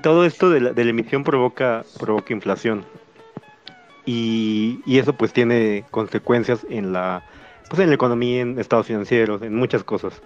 [0.01, 2.85] todo esto de la, de la, emisión provoca, provoca inflación.
[4.05, 7.23] Y, y, eso pues tiene consecuencias en la,
[7.69, 10.21] pues en la economía, en estados financieros, en muchas cosas.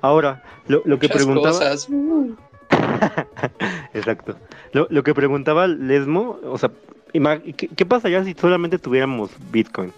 [0.00, 1.58] Ahora, lo, lo que preguntaba...
[3.94, 4.36] Exacto.
[4.72, 6.70] Lo, lo, que preguntaba Lesmo, o sea,
[7.12, 9.92] ¿qué, ¿qué, pasaría si solamente tuviéramos Bitcoin?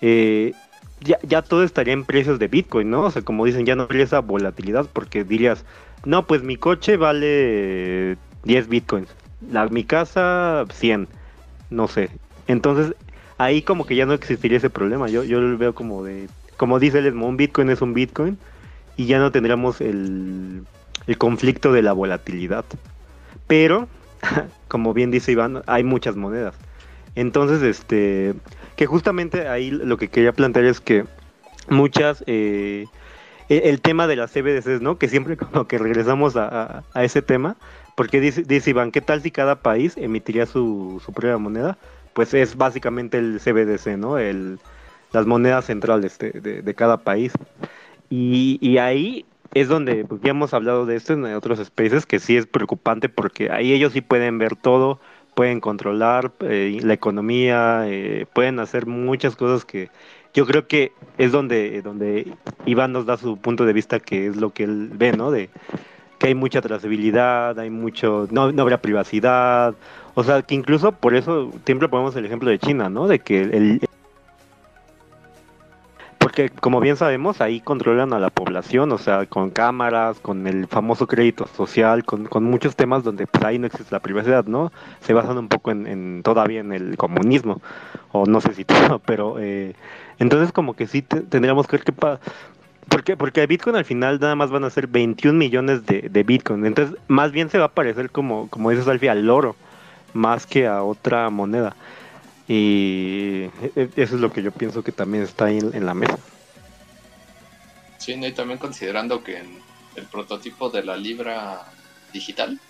[0.00, 0.52] Eh,
[1.00, 3.02] ya, ya todo estaría en precios de Bitcoin, ¿no?
[3.02, 5.64] O sea, como dicen, ya no habría esa volatilidad porque dirías,
[6.04, 9.08] no, pues mi coche vale 10 Bitcoins,
[9.50, 11.08] la, mi casa 100,
[11.70, 12.10] no sé.
[12.46, 12.94] Entonces,
[13.38, 15.08] ahí como que ya no existiría ese problema.
[15.08, 18.38] Yo, yo lo veo como de, como dice el un Bitcoin es un Bitcoin
[18.96, 20.62] y ya no tendríamos el,
[21.06, 22.64] el conflicto de la volatilidad.
[23.46, 23.88] Pero,
[24.68, 26.54] como bien dice Iván, hay muchas monedas.
[27.14, 28.34] Entonces, este,
[28.76, 31.04] que justamente ahí lo que quería plantear es que
[31.68, 32.86] muchas, eh,
[33.48, 34.98] e, el tema de las CBDCs, ¿no?
[34.98, 37.56] Que siempre como que regresamos a, ese tema,
[37.94, 41.78] porque dice, Iván, ¿qué tal si cada país emitiría su, su propia moneda?
[42.12, 44.18] Pues es básicamente el CBDC, ¿no?
[44.18, 44.58] El,
[45.12, 47.32] las monedas centrales de, cada país.
[48.10, 52.36] Y, ahí es donde pues, ya hemos hablado de esto en otros spaces, que sí
[52.36, 55.00] es preocupante porque ahí ellos sí pueden ver todo,
[55.34, 59.90] pueden controlar eh, la economía, eh, pueden hacer muchas cosas que
[60.34, 62.32] yo creo que es donde, donde
[62.66, 65.30] Iván nos da su punto de vista, que es lo que él ve, ¿no?
[65.30, 65.48] De
[66.18, 69.74] que hay mucha trazabilidad, hay mucho, no, no habrá privacidad,
[70.14, 73.06] o sea, que incluso por eso siempre ponemos el ejemplo de China, ¿no?
[73.06, 73.80] De que el,
[76.36, 80.66] porque como bien sabemos, ahí controlan a la población, o sea, con cámaras, con el
[80.66, 84.70] famoso crédito social, con, con muchos temas donde pues, ahí no existe la privacidad, ¿no?
[85.00, 87.62] Se basan un poco en, todavía en el comunismo,
[88.12, 89.76] o no sé si todo, pero eh,
[90.18, 92.20] entonces como que sí tendríamos que ver qué pasa.
[92.90, 93.16] ¿Por qué?
[93.16, 96.66] Porque Bitcoin al final nada más van a ser 21 millones de, de Bitcoin.
[96.66, 99.56] Entonces, más bien se va a parecer, como, como dices Alfie, al oro,
[100.12, 101.74] más que a otra moneda.
[102.48, 105.94] Y e, e, eso es lo que yo pienso que también está ahí en, la
[105.94, 106.18] mesa.
[107.98, 109.58] Sí, y también considerando que en
[109.96, 111.64] el prototipo de la libra
[112.12, 112.60] digital,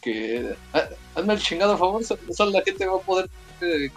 [0.00, 3.90] que ah, hazme el chingado favor, solo la gente va a poder eh,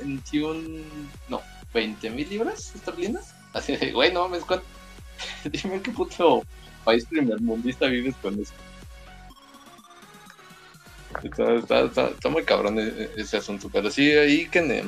[0.00, 0.84] 21,
[1.28, 1.42] no,
[1.74, 3.34] 20 mil libras esterlinas.
[3.52, 4.66] Así de, güey, no mames, ¿cuánto?
[5.44, 6.44] Dime qué puto
[6.84, 8.52] país primermundista vives con eso.
[11.22, 14.84] Está, muy cabrón e, e, ese asunto, pero sí, ahí que,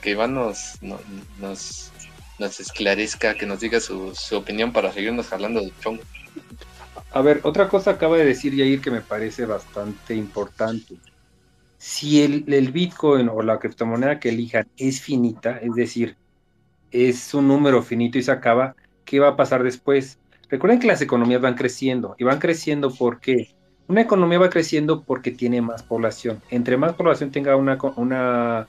[0.00, 1.90] que Iván nos, nos,
[2.38, 6.02] nos esclarezca, que nos diga su, su opinión para seguirnos hablando de chongo.
[7.12, 10.96] A ver, otra cosa acaba de decir Yair que me parece bastante importante.
[11.78, 16.16] Si el, el Bitcoin o la criptomoneda que elijan es finita, es decir,
[16.90, 20.18] es un número finito y se acaba, ¿qué va a pasar después?
[20.48, 23.54] Recuerden que las economías van creciendo y van creciendo porque
[23.88, 26.40] una economía va creciendo porque tiene más población.
[26.50, 28.66] Entre más población tenga una, una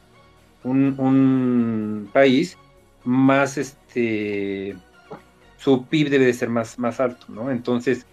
[0.63, 2.57] un, país,
[3.03, 4.75] más este
[5.57, 7.49] su PIB debe de ser más, más alto, ¿no?
[7.49, 8.05] Entonces,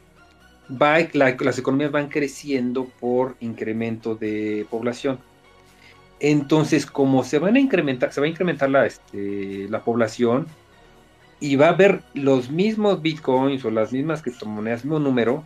[0.70, 5.18] va, las economías van creciendo por incremento de población.
[6.20, 10.46] Entonces, como se van a incrementar, se va a incrementar la, este, la población,
[11.42, 15.44] y va a haber los mismos bitcoins o las mismas criptomonedas, mismo número,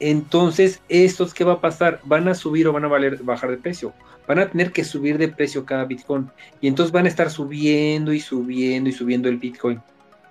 [0.00, 2.00] entonces estos, ¿qué va a pasar?
[2.04, 3.92] Van a subir o van a valer, bajar de precio.
[4.26, 6.30] Van a tener que subir de precio cada bitcoin.
[6.60, 9.80] Y entonces van a estar subiendo y subiendo y subiendo el bitcoin.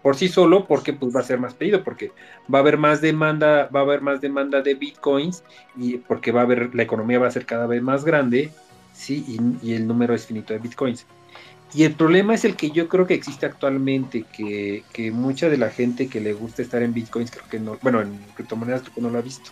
[0.01, 2.11] Por sí solo, porque pues va a ser más pedido, porque
[2.53, 5.43] va a haber más demanda, va a haber más demanda de bitcoins
[5.75, 8.51] y porque va a haber, la economía va a ser cada vez más grande,
[8.93, 11.07] sí, y, y el número es finito de bitcoins.
[11.75, 15.57] Y el problema es el que yo creo que existe actualmente, que, que, mucha de
[15.57, 18.95] la gente que le gusta estar en bitcoins, creo que no, bueno, en criptomonedas creo
[18.95, 19.51] que no lo ha visto.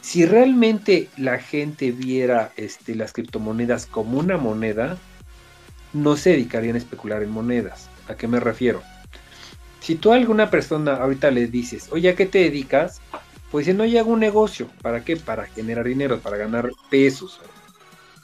[0.00, 4.98] Si realmente la gente viera este, las criptomonedas como una moneda,
[5.92, 7.88] no se dedicarían a especular en monedas.
[8.08, 8.82] ¿A qué me refiero?
[9.78, 13.00] Si tú a alguna persona ahorita le dices, oye, ¿a qué te dedicas?
[13.52, 14.68] Pues dice, no, yo hago un negocio.
[14.82, 15.16] ¿Para qué?
[15.16, 17.40] Para generar dinero, para ganar pesos,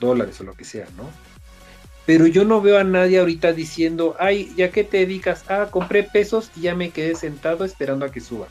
[0.00, 1.33] dólares o lo que sea, ¿no?
[2.06, 5.44] Pero yo no veo a nadie ahorita diciendo, ay, ¿ya qué te dedicas?
[5.48, 8.46] Ah, compré pesos y ya me quedé sentado esperando a que suba.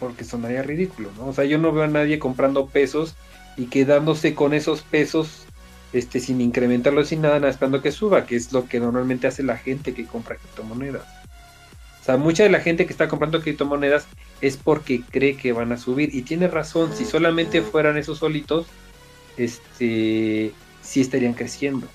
[0.00, 1.26] Porque sonaría ridículo, ¿no?
[1.28, 3.14] O sea, yo no veo a nadie comprando pesos
[3.56, 5.46] y quedándose con esos pesos
[5.92, 9.42] este, sin incrementarlos sin nada, nada esperando que suba, que es lo que normalmente hace
[9.42, 11.04] la gente que compra criptomonedas.
[12.00, 14.06] O sea, mucha de la gente que está comprando criptomonedas
[14.40, 16.14] es porque cree que van a subir.
[16.14, 18.66] Y tiene razón, si solamente fueran esos solitos,
[19.36, 20.52] este,
[20.86, 21.88] sí estarían creciendo.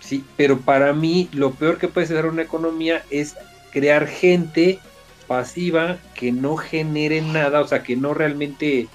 [0.00, 3.34] Sí, pero para mí lo peor que puede hacer una economía es
[3.72, 4.78] crear gente
[5.26, 8.86] pasiva que no genere nada, o sea, que no realmente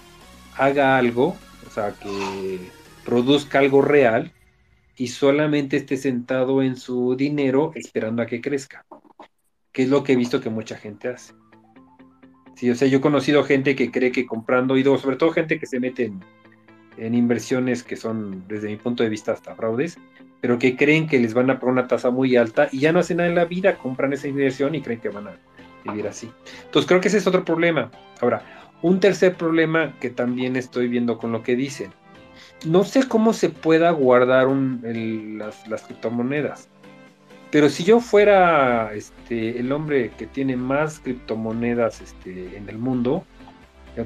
[0.57, 1.35] haga algo,
[1.67, 2.59] o sea, que
[3.03, 4.31] produzca algo real
[4.95, 8.85] y solamente esté sentado en su dinero esperando a que crezca,
[9.73, 11.33] que es lo que he visto que mucha gente hace.
[12.55, 15.59] Sí, o sea, yo he conocido gente que cree que comprando, y sobre todo gente
[15.59, 16.23] que se mete en,
[16.97, 19.97] en inversiones que son, desde mi punto de vista, hasta fraudes,
[20.41, 22.99] pero que creen que les van a poner una tasa muy alta y ya no
[22.99, 25.35] hacen nada en la vida, compran esa inversión y creen que van a
[25.85, 26.31] vivir así.
[26.65, 27.91] Entonces creo que ese es otro problema.
[28.21, 28.43] Ahora,
[28.81, 31.91] un tercer problema que también estoy viendo con lo que dicen.
[32.65, 36.69] No sé cómo se pueda guardar un, el, las, las, criptomonedas,
[37.51, 43.25] pero si yo fuera este, el hombre que tiene más criptomonedas este, en el mundo,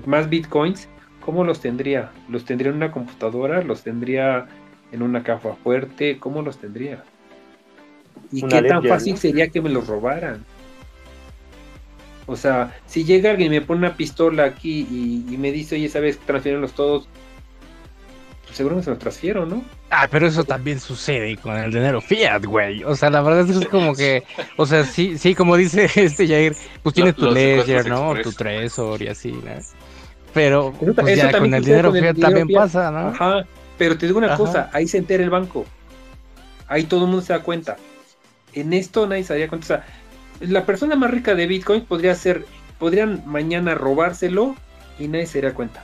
[0.05, 0.89] más bitcoins,
[1.25, 2.11] ¿cómo los tendría?
[2.29, 3.63] ¿Los tendría en una computadora?
[3.63, 4.45] ¿Los tendría
[4.91, 6.19] en una caja fuerte?
[6.19, 7.03] ¿Cómo los tendría?
[8.31, 10.45] ¿Y qué tan fácil sería que me los robaran?
[12.27, 15.75] O sea, si llega alguien y me pone una pistola aquí y, y me dice,
[15.75, 16.19] oye, ¿sabes?
[16.19, 17.07] Transfierenlos todos.
[18.45, 19.63] Pues seguro que se los transfiero, ¿no?
[19.89, 22.83] Ah, pero eso también sucede con el dinero fiat, güey.
[22.83, 24.23] O sea, la verdad es como que,
[24.57, 28.15] o sea, sí, sí, como dice este Jair, pues tienes tu Ledger, ¿no?
[28.21, 29.51] Tu Trezor y así, ¿no?
[30.35, 33.07] Pero pues ya con el dinero también pasa, ¿no?
[33.07, 33.45] Ajá,
[33.77, 34.37] pero te digo una Ajá.
[34.37, 35.65] cosa, ahí se entera el banco.
[36.67, 37.77] Ahí todo el mundo se da cuenta.
[38.53, 39.63] En esto nadie se daría cuenta.
[39.63, 39.85] O sea,
[40.41, 42.45] la persona más rica de Bitcoin podría ser,
[42.79, 44.55] podrían mañana robárselo
[44.99, 45.83] y nadie se daría cuenta.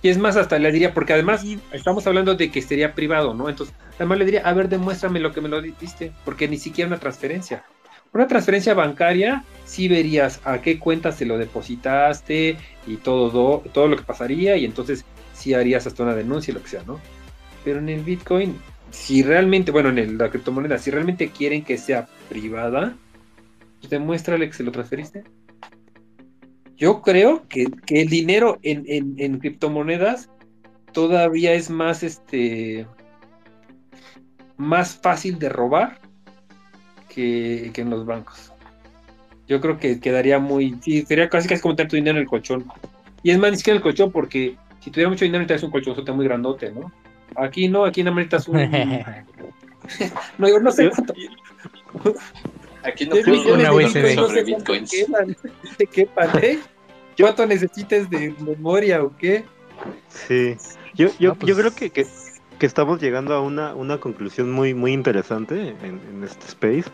[0.00, 3.48] Y es más, hasta le diría, porque además estamos hablando de que sería privado, ¿no?
[3.48, 6.88] Entonces, además le diría, a ver, demuéstrame lo que me lo diste, porque ni siquiera
[6.88, 7.64] una transferencia.
[8.14, 13.96] Una transferencia bancaria, sí verías a qué cuenta se lo depositaste y todo, todo lo
[13.96, 17.00] que pasaría, y entonces sí harías hasta una denuncia y lo que sea, ¿no?
[17.64, 18.56] Pero en el Bitcoin,
[18.92, 22.96] si realmente, bueno, en el, la criptomoneda, si realmente quieren que sea privada,
[23.80, 25.24] pues demuéstrale que se lo transferiste.
[26.76, 30.30] Yo creo que, que el dinero en, en, en, criptomonedas
[30.92, 32.86] todavía es más este
[34.56, 35.98] más fácil de robar
[37.14, 38.52] que, que, en los bancos.
[39.46, 40.76] Yo creo que quedaría muy.
[40.82, 42.64] Sí, sería casi casi como tener tu dinero en el colchón.
[43.22, 45.70] Y es más, ni siquiera en el colchón, porque si tuviera mucho dinero, necesitas un
[45.70, 46.92] colchonzote muy grandote, ¿no?
[47.36, 48.58] Aquí no, aquí no necesitas un.
[50.38, 51.14] no, yo no sé cuánto.
[52.82, 54.92] Aquí no funciona Bitcoin sobre Bitcoins.
[55.76, 56.58] ¿Te quepan, ¿eh?
[57.18, 59.44] ¿Cuánto necesites de memoria o qué?
[60.08, 60.56] Sí.
[60.94, 61.48] Yo, yo, no, pues...
[61.48, 62.06] yo creo que, que,
[62.64, 66.84] estamos llegando a una, una conclusión muy, muy interesante en, este space.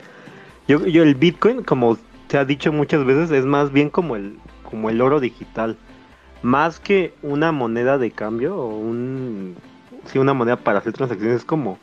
[0.68, 4.36] Yo, yo, el Bitcoin, como se ha dicho muchas veces, es más bien como el,
[4.68, 5.76] como el oro digital.
[6.42, 9.56] Más que una moneda de cambio o un,
[10.06, 11.78] sí, una moneda para hacer transacciones, es como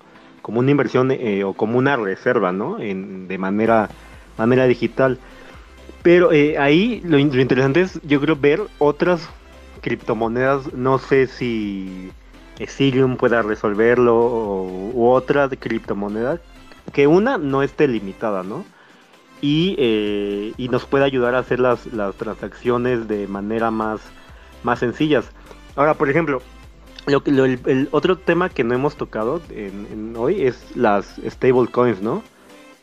[0.47, 2.79] como una inversión eh, o como una reserva, ¿no?
[2.79, 3.89] En, de manera,
[4.37, 5.19] manera digital.
[6.03, 9.27] Pero eh, ahí lo, interesante es, yo creo, ver otras
[9.81, 10.73] criptomonedas.
[10.73, 12.11] No sé si
[12.59, 16.39] Ethereum pueda resolverlo o, u otra criptomoneda.
[16.93, 18.65] Que una no esté limitada, ¿no?
[19.41, 24.01] Y, eh, y nos puede ayudar a hacer las, las transacciones de manera más,
[24.63, 25.29] más sencillas.
[25.75, 26.41] Ahora, por ejemplo,
[27.05, 29.41] lo, el, otro tema que no hemos tocado
[30.15, 32.23] hoy es las stablecoins, ¿no?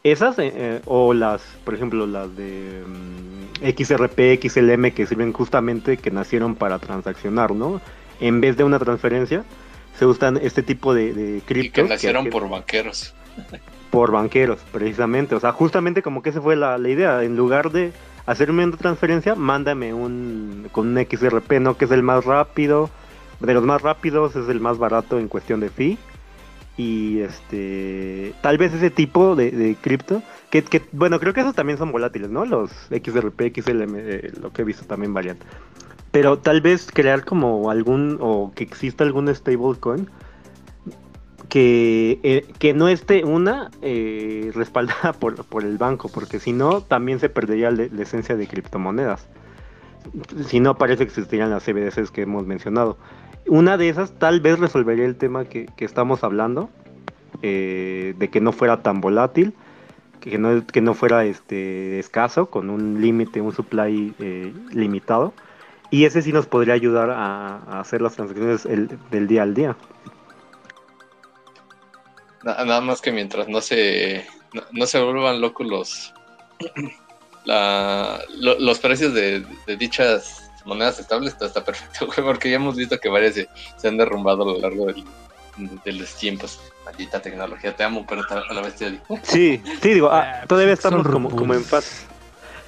[0.05, 5.97] esas eh, eh, o las, por ejemplo, las de mm, XRP, XLM que sirven justamente
[5.97, 7.81] que nacieron para transaccionar, ¿no?
[8.21, 9.45] En vez de una transferencia,
[9.99, 11.83] se usan este tipo de, de Y criptos.
[11.85, 13.15] que nacieron que- por banqueros.
[13.91, 15.35] por banqueros, precisamente.
[15.35, 17.23] O sea, justamente como que esa fue la, la idea.
[17.23, 17.93] En lugar de
[18.27, 21.77] hacerme una transferencia, mándame un con un XRP, ¿no?
[21.77, 22.91] Que es el más rápido.
[23.41, 25.99] De los más rápidos, es el más barato en cuestión de fee.
[26.77, 28.33] Y este.
[28.41, 30.23] Tal vez ese tipo de, de cripto.
[30.51, 32.45] Que, que, bueno, creo que esos también son volátiles, ¿no?
[32.45, 35.37] Los XRP, XLM, eh, lo que he visto también varían.
[36.15, 38.19] Pero tal vez crear como algún.
[38.21, 40.09] O que exista algún stablecoin
[41.49, 46.83] que, eh, que no esté una eh, respaldada por, por el banco, porque si no,
[46.83, 49.27] también se perdería la, esencia de criptomonedas.
[50.47, 52.97] Si no, parece que existirían las CBDCs que hemos mencionado.
[53.49, 56.71] Una de esas tal vez resolvería el tema que, que estamos hablando,
[57.43, 59.53] eh, de que no fuera tan volátil,
[60.21, 64.15] que no, que no fuera este escaso, con un límite, un supply
[64.71, 65.35] limitado.
[65.95, 69.55] Y ese sí nos podría ayudar a, a hacer las transacciones el- del día al
[69.55, 69.77] día.
[72.43, 76.13] Na- Nada más que mientras no se no, no se vuelvan locos los
[77.45, 82.57] la, lo- los precios de, de dichas monedas estables, todo está perfecto, güey, porque ya
[82.57, 85.05] hemos visto que varias se, se han derrumbado a lo largo del-
[85.85, 86.59] de los tiempos.
[86.85, 89.01] Maldita tecnología, te amo, pero a la vez te odio.
[89.23, 92.07] Sí, sí, digo, ah, Ah, todavía pues, estamos como, como en rupus.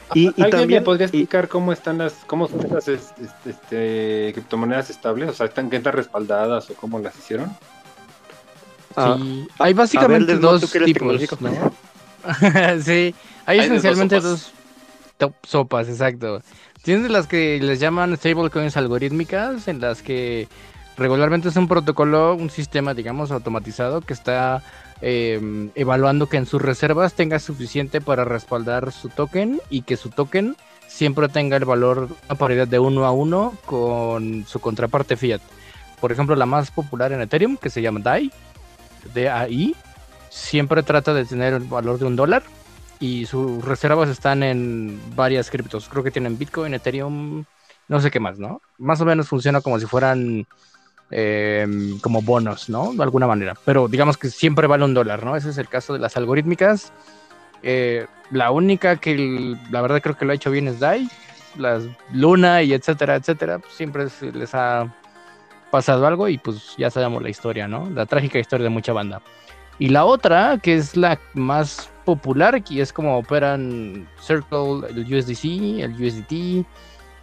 [0.06, 0.18] Fase.
[0.20, 3.12] Y, y ¿Alguien también, me podría y- explicar cómo están las, cómo son estas es-
[3.20, 5.28] este, este, criptomonedas estables?
[5.30, 7.50] O sea, ¿están, qué están respaldadas o cómo las hicieron?
[8.96, 11.40] ah, Sí, hay básicamente dos tipos.
[11.42, 11.50] ¿no?
[12.82, 13.14] sí,
[13.46, 14.30] hay, Hay de dos esencialmente sopas.
[14.30, 14.52] dos,
[15.18, 16.42] top sopas, exacto.
[16.82, 20.48] Tienes las que les llaman stablecoins algorítmicas, en las que
[20.96, 24.62] regularmente es un protocolo, un sistema, digamos, automatizado que está
[25.00, 30.10] eh, evaluando que en sus reservas tenga suficiente para respaldar su token y que su
[30.10, 35.40] token siempre tenga el valor, una paridad de uno a uno con su contraparte fiat.
[36.00, 38.30] Por ejemplo, la más popular en Ethereum, que se llama DAI,
[39.14, 39.74] DAI,
[40.30, 42.42] siempre trata de tener el valor de un dólar
[43.00, 45.88] y sus reservas están en varias criptos.
[45.88, 47.44] Creo que tienen Bitcoin, Ethereum,
[47.88, 48.60] no sé qué más, ¿no?
[48.78, 50.46] Más o menos funciona como si fueran
[51.10, 51.66] eh,
[52.02, 52.92] como bonos, ¿no?
[52.92, 53.54] De alguna manera.
[53.64, 55.36] Pero digamos que siempre vale un dólar, ¿no?
[55.36, 56.92] Ese es el caso de las algorítmicas.
[57.62, 61.08] Eh, la única que el- la verdad creo que lo ha hecho bien es DAI.
[61.56, 64.92] Las Luna y etcétera, etcétera, siempre se les ha
[65.70, 67.88] pasado algo y pues ya sabemos la historia, ¿no?
[67.90, 69.22] La trágica historia de mucha banda.
[69.78, 75.80] Y la otra, que es la más popular, que es como operan Circle, el USDC,
[75.82, 76.66] el USDT,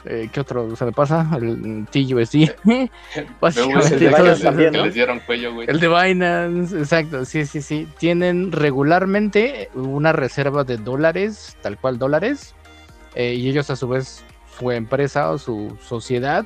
[0.06, 1.30] eh, ¿qué otro se me pasa?
[1.36, 2.52] El TUSD.
[3.42, 4.86] Básicamente el de Binance esas, también, que ¿no?
[4.86, 5.70] les dieron cuello, güey.
[5.70, 7.88] El de Binance, exacto, sí, sí, sí.
[7.98, 12.54] Tienen regularmente una reserva de dólares, tal cual dólares,
[13.16, 14.26] eh, y ellos a su vez,
[14.58, 16.46] su empresa o su sociedad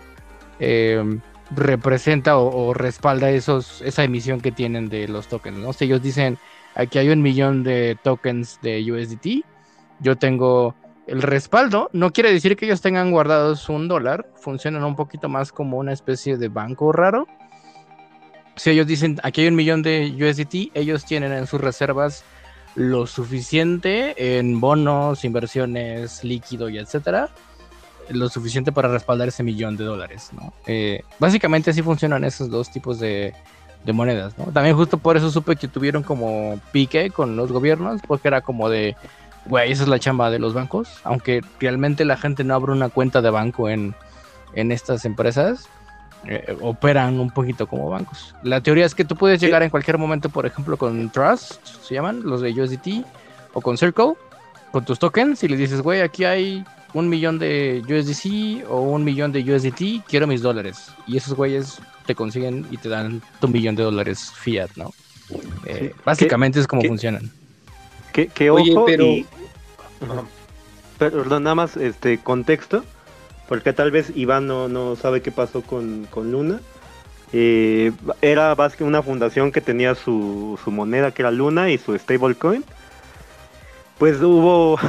[0.60, 1.20] eh,
[1.56, 5.74] representa o, o respalda esos, esa emisión que tienen de los tokens, ¿no?
[5.74, 6.38] Si ellos dicen,
[6.76, 9.46] aquí hay un millón de tokens de USDT,
[10.00, 10.76] yo tengo
[11.08, 15.52] el respaldo, no quiere decir que ellos tengan guardados un dólar, funcionan un poquito más
[15.52, 17.28] como una especie de banco raro
[18.58, 22.24] si ellos dicen aquí hay un millón de USDT, ellos tienen en sus reservas
[22.76, 27.30] lo suficiente en bonos, inversiones, líquido y etcétera,
[28.10, 30.54] lo suficiente para respaldar ese millón de dólares, ¿no?
[30.66, 33.34] Eh, básicamente así funcionan esos dos tipos de,
[33.84, 34.46] de monedas, ¿no?
[34.46, 38.70] También justo por eso supe que tuvieron como pique con los gobiernos, porque era como
[38.70, 38.96] de,
[39.48, 42.90] güey, esa es la chamba de los bancos, aunque realmente la gente no abre una
[42.90, 43.96] cuenta de banco en,
[44.54, 45.68] en estas empresas,
[46.26, 48.34] eh, operan un poquito como bancos.
[48.44, 51.94] La teoría es que tú puedes llegar en cualquier momento, por ejemplo, con Trust, se
[51.96, 53.06] llaman, los de USDT,
[53.54, 54.14] o con Circle,
[54.72, 59.04] con tus tokens, y le dices, güey, aquí hay un millón de USDC o un
[59.04, 60.90] millón de USDT, quiero mis dólares.
[61.06, 64.92] Y esos güeyes te consiguen y te dan tu millón de dólares fiat, ¿no?
[65.66, 66.88] Eh, básicamente es como ¿Qué?
[66.88, 67.30] funcionan.
[68.14, 69.26] que, que Oye, pero- y-
[70.98, 72.84] Pero perdón, nada más este contexto,
[73.48, 76.60] porque tal vez Iván no, no sabe qué pasó con, con Luna.
[77.34, 77.92] Eh,
[78.22, 82.64] era una fundación que tenía su, su moneda que era Luna y su stablecoin.
[83.98, 84.80] Pues hubo,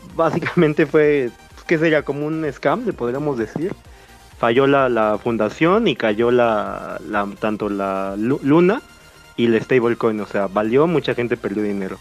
[0.14, 1.30] básicamente fue,
[1.66, 2.02] ¿qué sería?
[2.02, 3.72] Como un scam, le podríamos decir.
[4.38, 7.00] Falló la, la fundación y cayó la,
[7.40, 8.82] tanto la Lu- Luna
[9.36, 11.98] y el stablecoin, o sea, valió, mucha gente perdió dinero.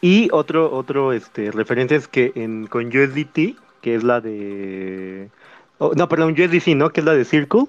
[0.00, 5.28] Y otro, otro este, referencia es que en, con USDT, que es la de...
[5.78, 6.90] oh, no, perdón, USDC, ¿no?
[6.90, 7.64] Que es la de Circle.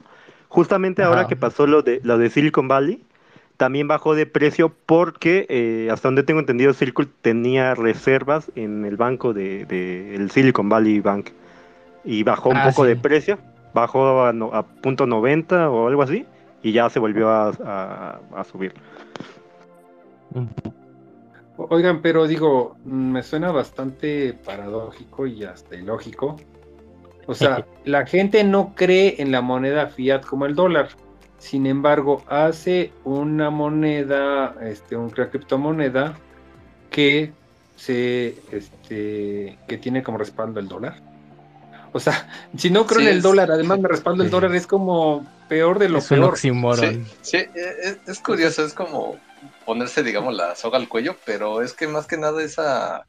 [0.48, 3.04] Justamente ahora que pasó lo de, lo de Silicon Valley,
[3.58, 8.98] también bajó de precio porque, eh, hasta donde tengo entendido, Circle tenía reservas en el
[8.98, 11.30] banco de, de el Silicon Valley Bank
[12.04, 12.90] y bajó un Ah, poco sí.
[12.90, 13.38] de precio,
[13.74, 16.26] bajó a, no- a punto 90 o algo así
[16.64, 18.74] y ya se volvió a, a- a subir.
[21.70, 26.38] Oigan, pero digo, mm, me suena bastante paradójico y hasta ilógico.
[27.28, 30.90] O sea, la gente no cree en la moneda fiat como el dólar.
[31.38, 36.14] Sin embargo, hace una moneda, este, una criptomoneda
[36.90, 37.32] que
[37.76, 40.96] se, este, que tiene como respaldo el dólar.
[41.92, 44.54] O sea, si no creo Sí, en el es- dólar, además me respaldo el dólar,
[44.54, 46.30] es como peor de lo Es un peor.
[46.34, 47.06] oxímoron.
[47.06, 49.16] Sí, sí, e- e- es, curioso, es como
[49.70, 53.06] ponerse, digamos, la soga al cuello, pero es que más que nada esa...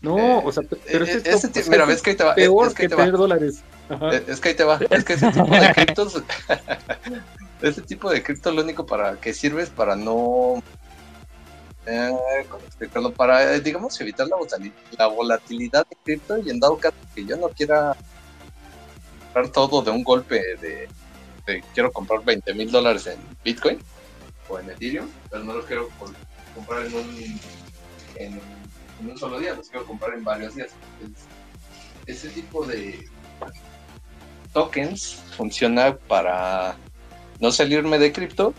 [0.00, 2.22] No, Eh, o sea, pe- pero eh, es ese ti- mira, ves que ahí te
[2.22, 3.02] va, peor es que que ahí te va.
[3.04, 3.64] tener dólares.
[3.88, 4.14] Ajá.
[4.14, 6.22] Eh, Es que ahí te va, es que ese tipo de criptos,
[7.62, 10.60] ese tipo de cripto lo único para que sirve es para no,
[11.86, 12.12] eh,
[12.48, 13.12] ¿cómo explicarlo?
[13.12, 14.36] Para, eh, digamos, evitar la,
[14.98, 17.92] la volatilidad de cripto y en dado caso que yo no quiera
[19.24, 20.88] comprar todo de un golpe de,
[21.46, 23.80] de quiero comprar 20 mil dólares en Bitcoin
[24.52, 25.88] o en Ethereum, pero no los quiero
[26.54, 27.40] comprar en un,
[28.16, 28.40] en,
[28.98, 30.70] un solo día, los quiero comprar en varios días.
[32.06, 33.04] Ese tipo de
[34.52, 36.76] tokens funciona para
[37.40, 38.54] no salirme de cripto,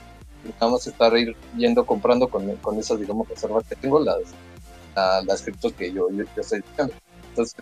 [0.59, 4.17] nada más estar ir yendo comprando con, con esas, digamos, reservas que tengo, las,
[4.95, 6.93] la- las criptos que yo, yo, estoy buscando.
[7.29, 7.55] Entonces,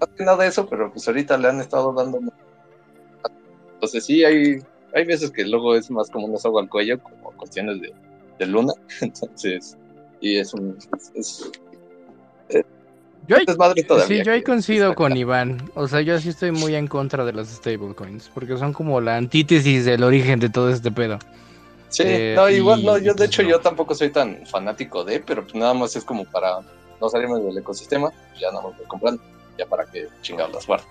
[0.00, 2.20] más que nada eso, pero pues ahorita le han estado dando.
[3.74, 4.58] Entonces, sí, hay,
[4.94, 6.98] hay veces que luego es más como una soga al cuello,
[7.44, 7.92] cuestiones de,
[8.38, 8.72] de luna.
[9.00, 9.76] Entonces,
[10.20, 10.76] y es un.
[10.96, 11.50] Es, es,
[13.26, 13.46] Yo ahí-
[14.06, 15.70] sí, yo ahí coincido con Iván.
[15.74, 19.16] O sea, yo sí estoy muy en contra de las stablecoins, porque son como la
[19.16, 21.18] antítesis del origen de todo este pedo.
[21.88, 23.48] Sí, Eh, no, igual y- no, yo de hecho no.
[23.50, 26.58] yo tampoco soy tan fanático de, pero pues nada más es como para
[27.00, 29.22] no salirme del ecosistema, ya nada más voy comprando,
[29.58, 30.84] ya para que chingados las guardo.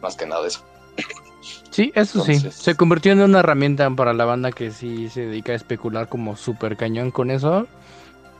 [0.00, 0.60] Más que nada eso.
[1.70, 2.38] Sí, eso sí.
[2.38, 6.34] Se convirtió en una herramienta para la banda que sí se dedica a especular como
[6.34, 7.66] súper cañón con eso.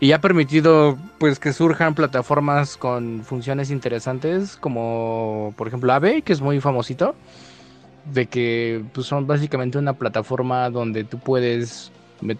[0.00, 6.32] Y ha permitido pues que surjan plataformas con funciones interesantes como por ejemplo Aave, que
[6.32, 7.14] es muy famosito.
[8.12, 11.92] De que pues, son básicamente una plataforma donde tú puedes...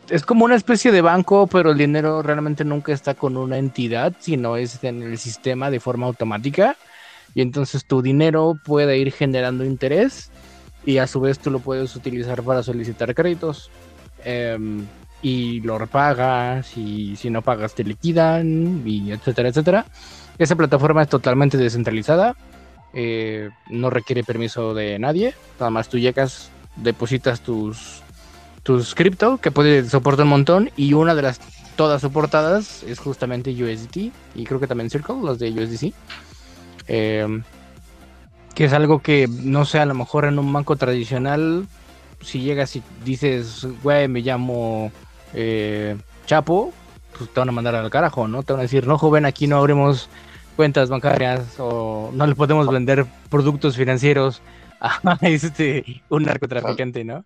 [0.09, 4.15] Es como una especie de banco, pero el dinero realmente nunca está con una entidad,
[4.19, 6.75] sino es en el sistema de forma automática.
[7.35, 10.31] Y entonces tu dinero puede ir generando interés
[10.85, 13.71] y a su vez tú lo puedes utilizar para solicitar créditos.
[14.25, 14.87] Em,
[15.23, 19.87] y lo repagas y si no pagas te liquidan y etcétera, etcétera.
[20.39, 22.37] Esa plataforma es totalmente descentralizada,
[22.93, 28.03] eh, no requiere permiso de nadie, nada más tú llegas, depositas tus,
[28.63, 31.41] tus cripto que puede soportar un montón y una de las
[31.77, 35.95] todas soportadas es justamente USDT y creo que también Circle, los de USDC.
[36.89, 37.43] Em,
[38.55, 41.67] que es algo que, no sé, a lo mejor en un banco tradicional,
[42.23, 44.91] si llegas y dices, güey, me llamo
[45.35, 46.73] eh, Chapo,
[47.17, 48.43] pues te van a mandar al carajo, ¿no?
[48.43, 50.09] Te van a decir, no, joven, aquí no abrimos
[50.57, 54.41] cuentas bancarias o no le podemos vender productos financieros
[54.81, 57.25] a este, un narcotraficante, ¿no?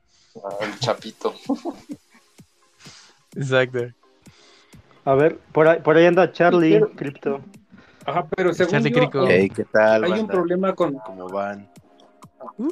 [0.60, 1.34] El chapito.
[3.36, 3.86] Exacto.
[5.04, 7.40] A ver, por ahí, por ahí anda Charlie, cripto.
[8.06, 10.04] Ajá, pero según yo, Hey, ¿qué tal?
[10.04, 10.94] hay un problema con...
[10.94, 11.68] ¿Cómo van?
[12.56, 12.70] Uh.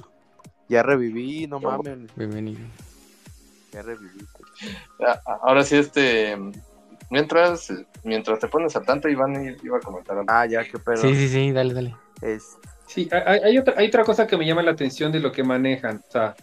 [0.68, 2.14] Ya reviví, no mames.
[2.16, 2.60] Bienvenido.
[3.72, 4.26] Ya reviví.
[5.06, 6.36] Ah, Ahora sí, este.
[7.10, 7.72] Mientras,
[8.02, 10.30] mientras te pones al tanto, Iván iba a comentar algo.
[10.30, 10.96] Ah, ya, qué pedo.
[10.96, 11.96] Sí, sí, sí, dale, dale.
[12.20, 12.58] Es,
[12.88, 15.44] Sí, hay, hay otra, hay otra cosa que me llama la atención de lo que
[15.44, 16.02] manejan.
[16.08, 16.34] O sea,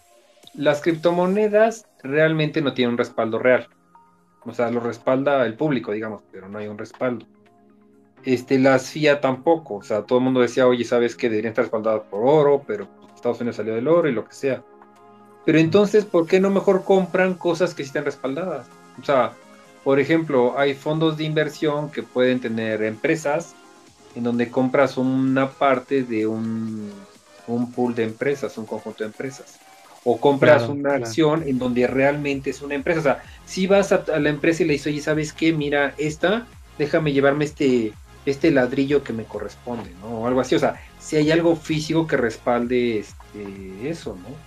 [0.54, 3.68] las criptomonedas realmente no tienen un respaldo real.
[4.44, 7.26] O sea, lo respalda el público, digamos, pero no hay un respaldo.
[8.26, 9.76] Este, las FIA tampoco.
[9.76, 12.88] O sea, todo el mundo decía, oye, sabes que deberían estar respaldadas por oro, pero
[13.14, 14.62] Estados Unidos salió del oro y lo que sea.
[15.46, 18.66] Pero entonces, ¿por qué no mejor compran cosas que sí están respaldadas?
[19.00, 19.32] O sea,
[19.84, 23.54] por ejemplo, hay fondos de inversión que pueden tener empresas
[24.16, 26.90] en donde compras una parte de un,
[27.46, 29.60] un pool de empresas, un conjunto de empresas.
[30.02, 31.04] O compras Claro, una claro.
[31.04, 32.98] acción en donde realmente es una empresa.
[32.98, 35.52] O sea, si vas a, a la empresa y le dices, oye, ¿sabes qué?
[35.52, 36.46] Mira, esta,
[36.78, 37.92] déjame llevarme este,
[38.26, 40.22] este ladrillo que me corresponde, ¿no?
[40.22, 40.54] O algo así.
[40.56, 44.44] O sea, si hay algo físico que respalde este, eso, ¿no?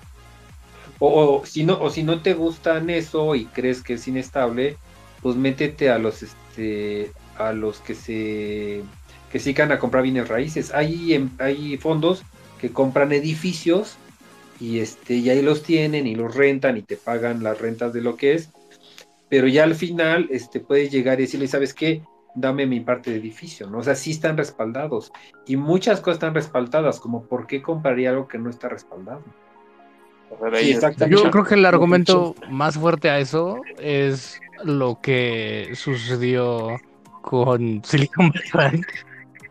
[0.99, 4.79] O, si no, o si no te gustan eso y crees que es inestable,
[5.21, 8.83] pues métete a los este a los que se
[9.29, 10.73] que se a comprar bienes raíces.
[10.73, 12.25] Hay, em- hay fondos
[12.59, 14.01] que compran edificios
[14.59, 18.01] y este y ahí los tienen y los rentan y te pagan las rentas de
[18.01, 18.49] lo que es.
[19.29, 22.03] pero ya al final este, puedes llegar y decirle, ¿sabes qué?
[22.35, 23.79] Dame mi parte de edificio, ¿no?
[23.79, 25.11] O sea, sí están respaldados.
[25.45, 29.23] Y muchas cosas están respaldadas, como ¿por qué compraría algo que no está respaldado?
[30.53, 30.77] Sí.
[31.09, 36.77] Yo creo que el argumento más fuerte a eso es lo que sucedió
[37.21, 38.81] con Silicon Valley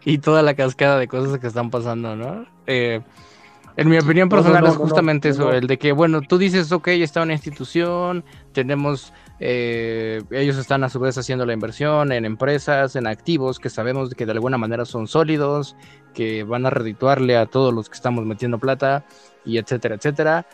[0.04, 2.46] y toda la cascada de cosas que están pasando, ¿no?
[2.66, 3.00] Eh,
[3.76, 5.52] en mi opinión No, no, personal no, es no, no, justamente no, eso, no.
[5.52, 10.88] el de que, bueno, tú dices, ok, está una institución, tenemos, eh, ellos están a
[10.88, 14.84] su vez haciendo la inversión en empresas, en activos que sabemos que de alguna manera
[14.84, 15.76] son sólidos,
[16.14, 19.04] que van a redituarle a todos los que estamos metiendo plata
[19.44, 20.46] y etcétera, etcétera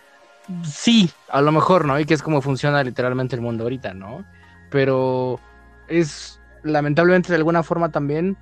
[0.65, 1.99] sí, a lo mejor, ¿no?
[1.99, 4.25] Y que es como funciona literalmente el mundo ahorita, ¿no?
[4.71, 5.41] Pero
[5.89, 8.37] es lamentablemente de alguna forma también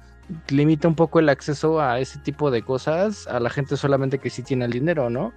[0.49, 4.31] limita un poco el acceso a ese tipo de cosas a la gente solamente que
[4.31, 5.33] sí tiene el dinero, ¿no?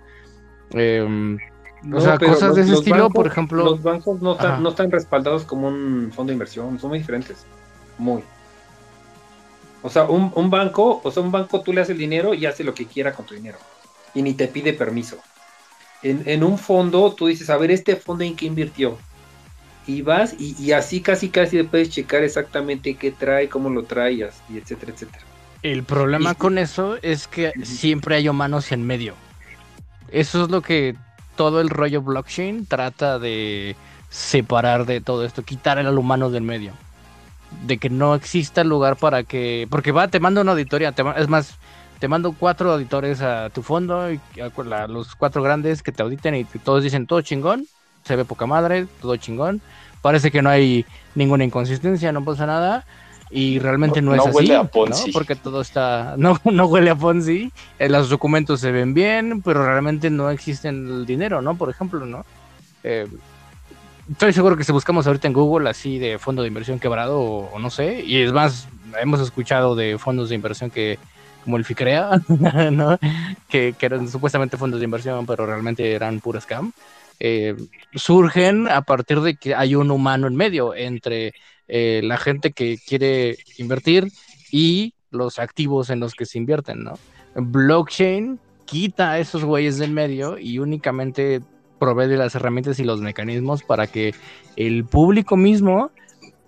[0.71, 1.37] Em,
[1.83, 4.69] No, o sea, cosas de ese estilo, bancos- por ejemplo, Los bancos no están, no
[4.69, 7.45] están respaldados como un fondo de inversión, son muy diferentes.
[7.97, 8.23] Muy.
[9.81, 12.45] O sea, un, un banco, o sea, un banco tú le haces el dinero y
[12.47, 13.57] hace lo que quiera con tu dinero.
[14.15, 15.17] Y ni te pide permiso.
[16.01, 18.97] En, en un fondo, tú dices, a ver, este fondo en qué invirtió.
[19.85, 24.41] Y vas, y, y así casi casi puedes checar exactamente qué trae, cómo lo traías,
[24.49, 25.23] y etcétera, etcétera.
[25.61, 29.13] El problema Y- con eso es que siempre hay humanos en medio.
[30.09, 30.95] Eso es lo que
[31.35, 33.75] todo el rollo blockchain trata de
[34.09, 36.73] separar de todo esto, quitar al humano del medio.
[37.65, 39.67] De que no exista lugar para que.
[39.69, 40.91] Porque va, te mando una auditoría.
[40.91, 41.57] te es más,
[41.99, 46.35] te mando cuatro auditores a tu fondo, y a los cuatro grandes que te auditen
[46.35, 47.67] y todos dicen todo chingón,
[48.03, 49.61] se ve poca madre, todo chingón.
[50.01, 52.85] Parece que no hay ninguna inconsistencia, no pasa nada.
[53.29, 54.69] Y realmente no, No- es no así, huele a ¿no?
[54.69, 55.11] Ponzi.
[55.11, 59.65] Porque todo está, no, no huele a Ponzi, eh, los documentos se ven bien, pero
[59.65, 61.57] realmente no existe el dinero, ¿no?
[61.57, 62.25] Por ejemplo, ¿no?
[62.83, 63.07] Eh,
[64.09, 67.49] estoy seguro que si buscamos ahorita en Google así de fondo de inversión quebrado o,
[67.51, 68.69] o no sé, y es más,
[69.01, 70.99] hemos escuchado de fondos de inversión que
[71.43, 72.09] como el FICREA,
[72.71, 72.97] ¿no?
[73.47, 76.71] Que, que eran supuestamente fondos de inversión, pero realmente eran puro scam.
[77.19, 77.55] eh,
[77.93, 81.33] surgen a partir de que hay un humano en medio entre
[81.67, 84.11] eh, la gente que quiere invertir
[84.51, 86.93] y los activos en los que se invierten, ¿no?
[87.35, 91.41] Blockchain quita a esos güeyes del medio y únicamente
[91.79, 94.13] provee las herramientas y los mecanismos para que
[94.55, 95.91] el público mismo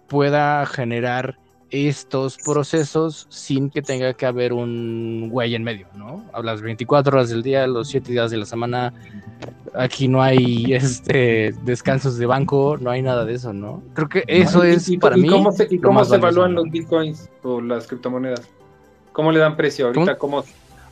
[0.08, 1.38] pueda generar
[1.70, 6.24] estos procesos sin que tenga que haber un güey en medio, ¿no?
[6.34, 8.94] A las 24 horas del día, los 7 días de la semana,
[9.74, 13.84] aquí no hay este descansos de banco, no hay nada de eso, ¿no?
[13.94, 15.30] Creo que eso ¿Y- es y- para y mí.
[15.30, 16.62] ¿Cómo se, y cómo se evalúan ¿no?
[16.62, 18.48] los bitcoins o las criptomonedas?
[19.12, 20.18] ¿Cómo le dan precio ahorita?
[20.18, 20.44] ¿Cómo?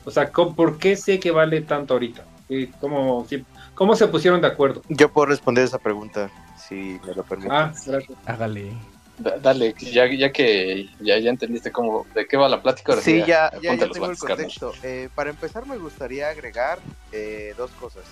[0.04, 2.24] o sea, ¿cómo- ¿por qué sé que vale tanto ahorita?
[2.48, 4.82] ¿Y ¿Cómo, si- ¿Cómo se pusieron de acuerdo?
[4.88, 7.50] Yo puedo responder esa pregunta, si me lo permite.
[7.52, 8.18] Ah, gracias.
[8.24, 8.72] Hágale.
[9.18, 12.92] Da- Dale, ya, ya que ya, ya entendiste cómo, de qué va la plática.
[12.92, 14.72] ahora Sí, ya, ya, tengo el contexto.
[14.82, 16.78] Eh, para empezar, me gustaría agregar
[17.12, 18.04] eh, dos cosas.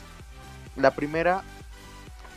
[0.77, 1.43] La primera,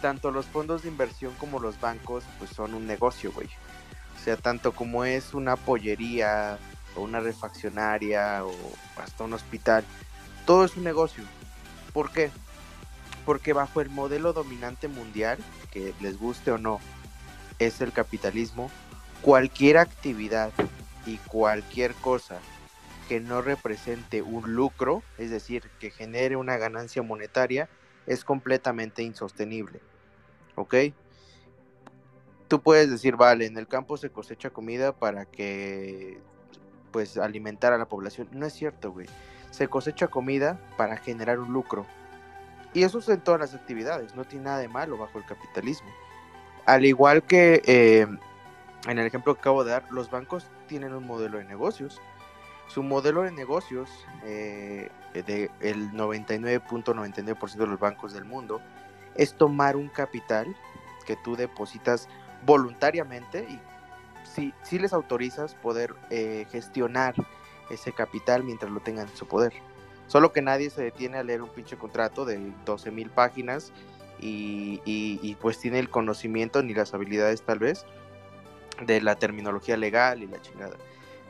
[0.01, 3.47] tanto los fondos de inversión como los bancos, pues son un negocio, güey.
[3.47, 6.57] O sea, tanto como es una pollería
[6.95, 8.53] o una refaccionaria o
[8.97, 9.86] hasta un hospital,
[10.45, 11.24] todo es un negocio.
[11.93, 12.32] ¿Por qué?
[13.26, 15.38] Porque bajo el modelo dominante mundial,
[15.72, 16.80] que les guste o no,
[17.60, 18.70] es el capitalismo,
[19.22, 20.51] cualquier actividad
[21.05, 22.39] y cualquier cosa
[23.08, 27.70] que no represente un lucro, es decir, que genere una ganancia monetaria,
[28.05, 29.80] es completamente insostenible.
[30.55, 30.76] ¿Ok?
[32.47, 36.20] Tú puedes decir, vale, en el campo se cosecha comida para que,
[36.91, 38.28] pues, alimentar a la población.
[38.32, 39.08] No es cierto, güey.
[39.51, 41.86] Se cosecha comida para generar un lucro.
[42.74, 45.89] Y eso es en todas las actividades, no tiene nada de malo bajo el capitalismo.
[46.68, 48.05] Al igual que eh,
[48.88, 52.01] en el ejemplo que acabo de dar, los bancos tienen un modelo de negocios.
[52.68, 53.89] Su modelo de negocios,
[54.26, 58.61] eh, de el 99.99% de los bancos del mundo,
[59.15, 60.53] es tomar un capital
[61.05, 62.09] que tú depositas
[62.45, 63.61] voluntariamente y
[64.26, 67.15] si, si les autorizas poder eh, gestionar
[67.70, 69.53] ese capital mientras lo tengan en su poder.
[70.07, 73.72] Solo que nadie se detiene a leer un pinche contrato de 12 mil páginas
[74.20, 77.86] y, pues tiene el conocimiento ni las habilidades tal vez
[78.86, 80.76] de la terminología legal y la chingada.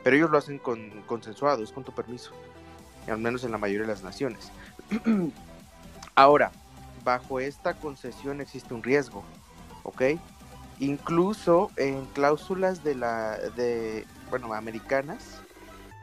[0.04, 2.32] Pero ellos lo hacen con, consensuado, es con tu permiso.
[3.06, 4.52] Al menos en la mayoría de las naciones.
[6.14, 6.52] Ahora,
[7.04, 9.24] bajo esta concesión existe un riesgo,
[9.82, 10.02] ¿ok?
[10.78, 15.40] Incluso en cláusulas de la, de, bueno, americanas,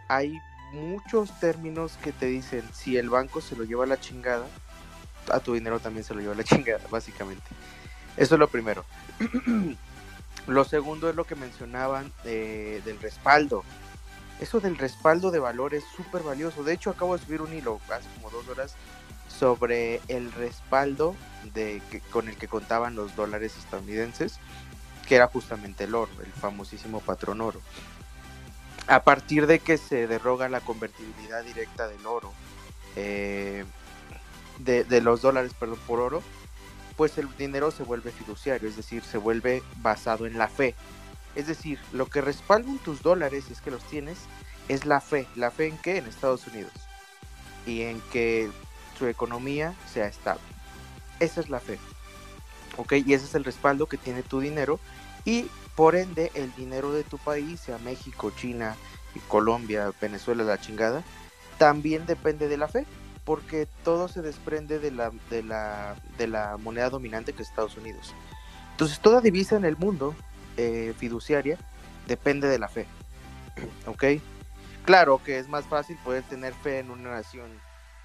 [0.07, 0.33] hay
[0.73, 4.45] muchos términos que te dicen si el banco se lo lleva a la chingada,
[5.31, 7.45] a tu dinero también se lo lleva la chingada, básicamente.
[8.17, 8.85] Eso es lo primero.
[10.47, 13.63] Lo segundo es lo que mencionaban de- del respaldo.
[14.39, 16.63] Eso del respaldo de valor es súper valioso.
[16.63, 18.75] De hecho, acabo de subir un hilo hace como dos horas
[19.27, 21.15] sobre el respaldo
[21.55, 24.37] de con el que contaban los dólares estadounidenses,
[25.07, 27.59] que era justamente el oro, el famosísimo patrón oro.
[28.85, 32.31] A partir de que se derroga la convertibilidad directa del oro,
[32.95, 33.65] eh,
[34.59, 36.21] de, los dólares, perdón, por oro,
[36.95, 40.75] pues el dinero se vuelve fiduciario, es decir, se vuelve basado en la fe.
[41.35, 44.17] Es decir, lo que respaldan tus dólares, si es que los tienes,
[44.69, 45.27] es la fe.
[45.35, 45.97] ¿La fe en qué?
[45.97, 46.71] En Estados Unidos.
[47.65, 48.49] Y en que
[48.97, 50.41] su economía sea estable.
[51.19, 51.77] Esa es la fe.
[52.77, 52.93] ¿Ok?
[53.05, 54.79] Y ese es el respaldo que tiene tu dinero.
[55.25, 58.77] Y por ende, el dinero de tu país, sea México, China,
[59.27, 61.03] Colombia, Venezuela, la chingada,
[61.57, 62.85] también depende de la fe.
[63.25, 67.75] Porque todo se desprende de la, de la, de la moneda dominante que es Estados
[67.75, 68.13] Unidos.
[68.71, 70.15] Entonces, toda divisa en el mundo
[70.57, 71.57] eh, fiduciaria
[72.07, 72.85] depende de la fe.
[73.87, 74.03] ¿Ok?
[74.85, 77.59] Claro que es más fácil poder tener fe en una nación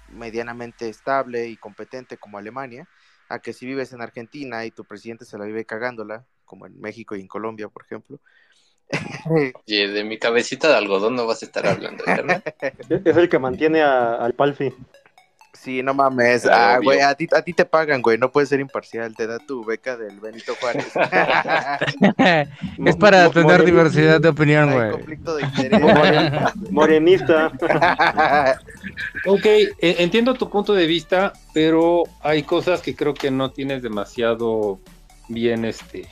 [0.09, 2.87] medianamente estable y competente como Alemania,
[3.29, 6.81] a que si vives en Argentina y tu presidente se la vive cagándola, como en
[6.81, 8.19] México y en Colombia, por ejemplo.
[9.65, 12.43] Y de mi cabecita de algodón no vas a estar hablando, carnal.
[13.05, 14.73] Es el que mantiene a- al Palfi.
[15.61, 16.47] Sí, no mames.
[16.47, 18.17] Ah, güey, a ti, a ti te pagan, güey.
[18.17, 19.15] No puedes ser imparcial.
[19.15, 20.87] Te da tu beca del Benito Juárez.
[22.85, 24.89] es para tener diversidad de opinión, güey.
[24.91, 25.79] conflicto de interés.
[25.81, 27.51] Moren- Morenista.
[29.27, 33.83] Ok, e- entiendo tu punto de vista, pero hay cosas que creo que no tienes
[33.83, 34.79] demasiado
[35.27, 36.07] bien, este,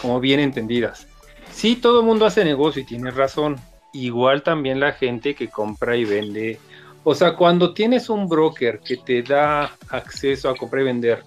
[0.00, 1.08] como bien entendidas.
[1.50, 3.56] Sí, todo el mundo hace negocio y tienes razón.
[3.92, 6.60] Igual también la gente que compra y vende.
[7.08, 11.22] O sea, cuando tienes un broker que te da acceso a comprar y vender,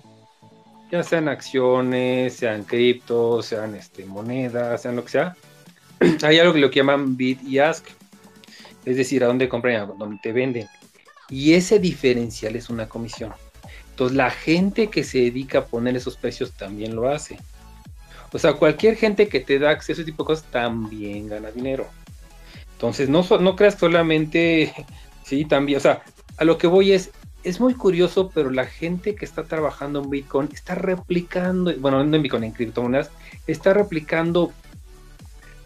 [0.91, 5.37] ya sean acciones, sean criptos, sean este, monedas, sean lo que sea,
[6.23, 7.87] hay algo que lo llaman bid y ask
[8.83, 10.67] es decir, a dónde compran y a dónde te venden.
[11.29, 13.31] Y ese diferencial es una comisión.
[13.91, 17.39] Entonces la gente que se dedica a poner esos precios también lo hace.
[18.33, 21.51] O sea, cualquier gente que te da acceso a ese tipo de cosas también gana
[21.51, 21.87] dinero.
[22.73, 24.73] Entonces no, no creas solamente,
[25.29, 26.01] sí, también, o sea,
[26.37, 27.11] a lo que voy es,
[27.43, 32.15] es muy curioso, pero la gente que está trabajando en Bitcoin está replicando, bueno, no
[32.15, 33.11] en Bitcoin, en criptomonedas,
[33.45, 34.51] está replicando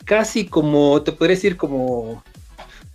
[0.04, 2.22] casi como, te podría decir como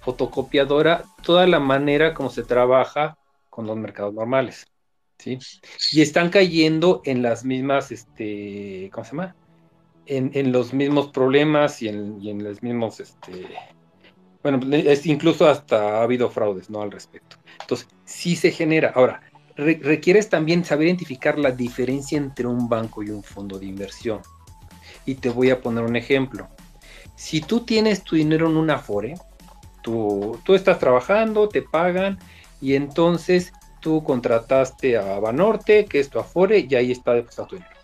[0.01, 3.17] fotocopiadora toda la manera como se trabaja
[3.49, 4.67] con los mercados normales,
[5.19, 5.39] ¿sí?
[5.93, 9.35] Y están cayendo en las mismas, este, ¿cómo se llama?
[10.05, 13.47] En, en los mismos problemas y en, y en los mismos, este,
[14.43, 16.83] bueno, es, incluso hasta ha habido fraudes, ¿no?
[16.83, 17.37] Al respecto.
[17.61, 18.93] Entonces, sí se genera.
[18.95, 19.23] Ahora,
[19.57, 24.21] re- requieres también saber identificar la diferencia entre un banco y un fondo de inversión.
[25.05, 26.49] Y te voy a poner un ejemplo.
[27.17, 29.15] Si tú tienes tu dinero en una Afore,
[29.83, 32.19] tú, tú estás trabajando, te pagan
[32.61, 37.57] y entonces tú contrataste a Banorte, que es tu Afore, y ahí está depositado tu
[37.57, 37.75] dinero.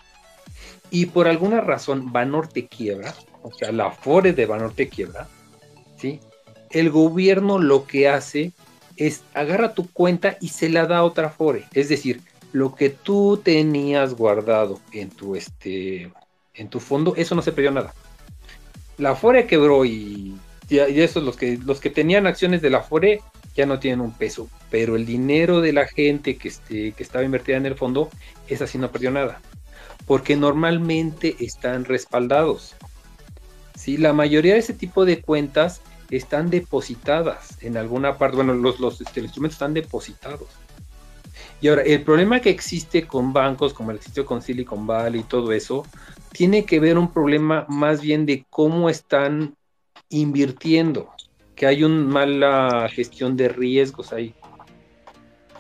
[0.91, 5.27] Y por alguna razón Banorte quiebra, o sea, la Afore de Banorte quiebra,
[5.97, 6.21] ¿sí?
[6.75, 8.53] El gobierno lo que hace
[8.97, 11.65] es agarra tu cuenta y se la da a otra Afore.
[11.73, 12.21] Es decir,
[12.53, 16.13] lo que tú tenías guardado en tu, este,
[16.55, 17.95] en tu fondo, eso no se perdió nada.
[18.99, 20.37] La Afore quebró y
[20.69, 23.21] y esos los que los que tenían acciones de la Afore
[23.55, 27.25] ya no tienen un peso, pero el dinero de la gente que, este, que estaba
[27.25, 28.11] invertida en el fondo,
[28.49, 29.41] esa sí no perdió nada,
[30.07, 32.75] porque normalmente están respaldados.
[33.77, 38.75] Sí, la mayoría de ese tipo de cuentas están depositadas en alguna parte, bueno, los,
[39.01, 40.49] este, los instrumentos están depositados.
[41.61, 45.25] Y ahora, el problema que existe con bancos, como el existió con Silicon Valley y
[45.25, 45.87] todo eso,
[46.33, 49.57] tiene que ver un problema más bien de cómo están
[50.09, 51.11] invirtiendo,
[51.55, 54.35] que hay una mala gestión de riesgos ahí.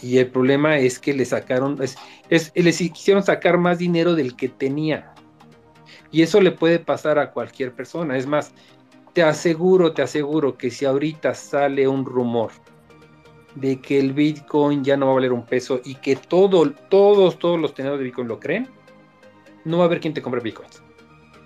[0.00, 1.96] Y el problema es que le sacaron, es,
[2.28, 5.04] es, les quisieron sacar más dinero del que tenían.
[6.10, 8.16] Y eso le puede pasar a cualquier persona.
[8.16, 8.52] Es más,
[9.14, 12.50] te aseguro, te aseguro que si ahorita sale un rumor
[13.54, 17.38] de que el Bitcoin ya no va a valer un peso y que todo, todos,
[17.38, 18.68] todos los tenedores de Bitcoin lo creen,
[19.64, 20.82] no va a haber quien te compre Bitcoins.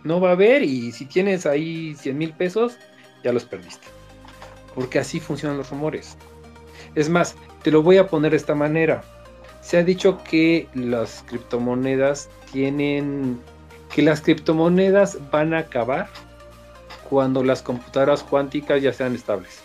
[0.03, 2.79] No va a haber y si tienes ahí 100 mil pesos,
[3.23, 3.87] ya los perdiste.
[4.75, 6.17] Porque así funcionan los rumores.
[6.95, 9.05] Es más, te lo voy a poner de esta manera.
[9.61, 13.39] Se ha dicho que las criptomonedas tienen,
[13.95, 16.09] que las criptomonedas van a acabar
[17.09, 19.61] cuando las computadoras cuánticas ya sean estables.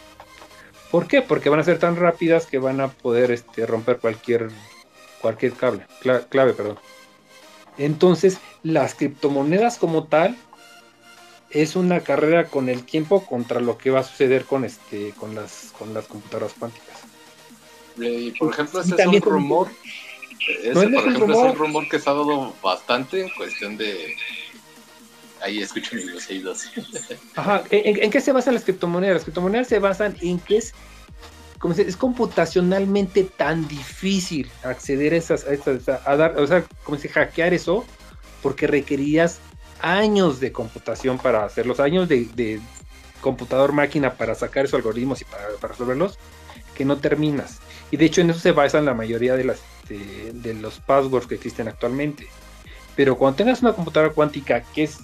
[0.91, 1.21] ¿Por qué?
[1.21, 4.49] Porque van a ser tan rápidas que van a poder este, romper cualquier,
[5.21, 6.77] cualquier cable, cla- clave, perdón.
[7.77, 10.37] Entonces, las criptomonedas como tal
[11.49, 15.35] es una carrera con el tiempo contra lo que va a suceder con este con
[15.35, 16.99] las con las computadoras cuánticas.
[17.97, 19.67] Y por ejemplo, Y ese es un rumor.
[20.63, 21.49] Ese, No, por es ejemplo, es rumor.
[21.51, 24.15] un rumor que se ha dado bastante en cuestión de.
[25.43, 26.63] Ahí escucho mis oídos.
[27.35, 29.15] Ajá, ¿en, qué se basan las criptomonedas?
[29.15, 30.73] Las criptomonedas se basan en que es,
[31.59, 36.63] como se- es computacionalmente tan difícil acceder a esas, a esas- a dar, o sea,
[36.83, 37.85] como se hackear eso,
[38.41, 39.39] porque requerías
[39.81, 42.61] años de computación para hacerlos, años de,
[43.19, 46.17] computador máquina para sacar esos algoritmos y para, para resolverlos,
[46.75, 47.59] que no terminas.
[47.89, 51.27] Y de hecho en eso se basan la mayoría de, las, de, de los passwords
[51.27, 52.27] que existen actualmente.
[52.97, 54.99] Pero cuando tengas una computadora cuántica que es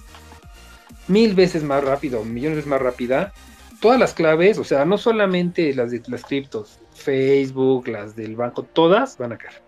[1.10, 3.32] mil veces más rápido, millones de veces más rápida,
[3.80, 8.62] todas las claves, o sea, no solamente las de las criptos, Facebook, las del banco,
[8.62, 9.60] todas van a caer.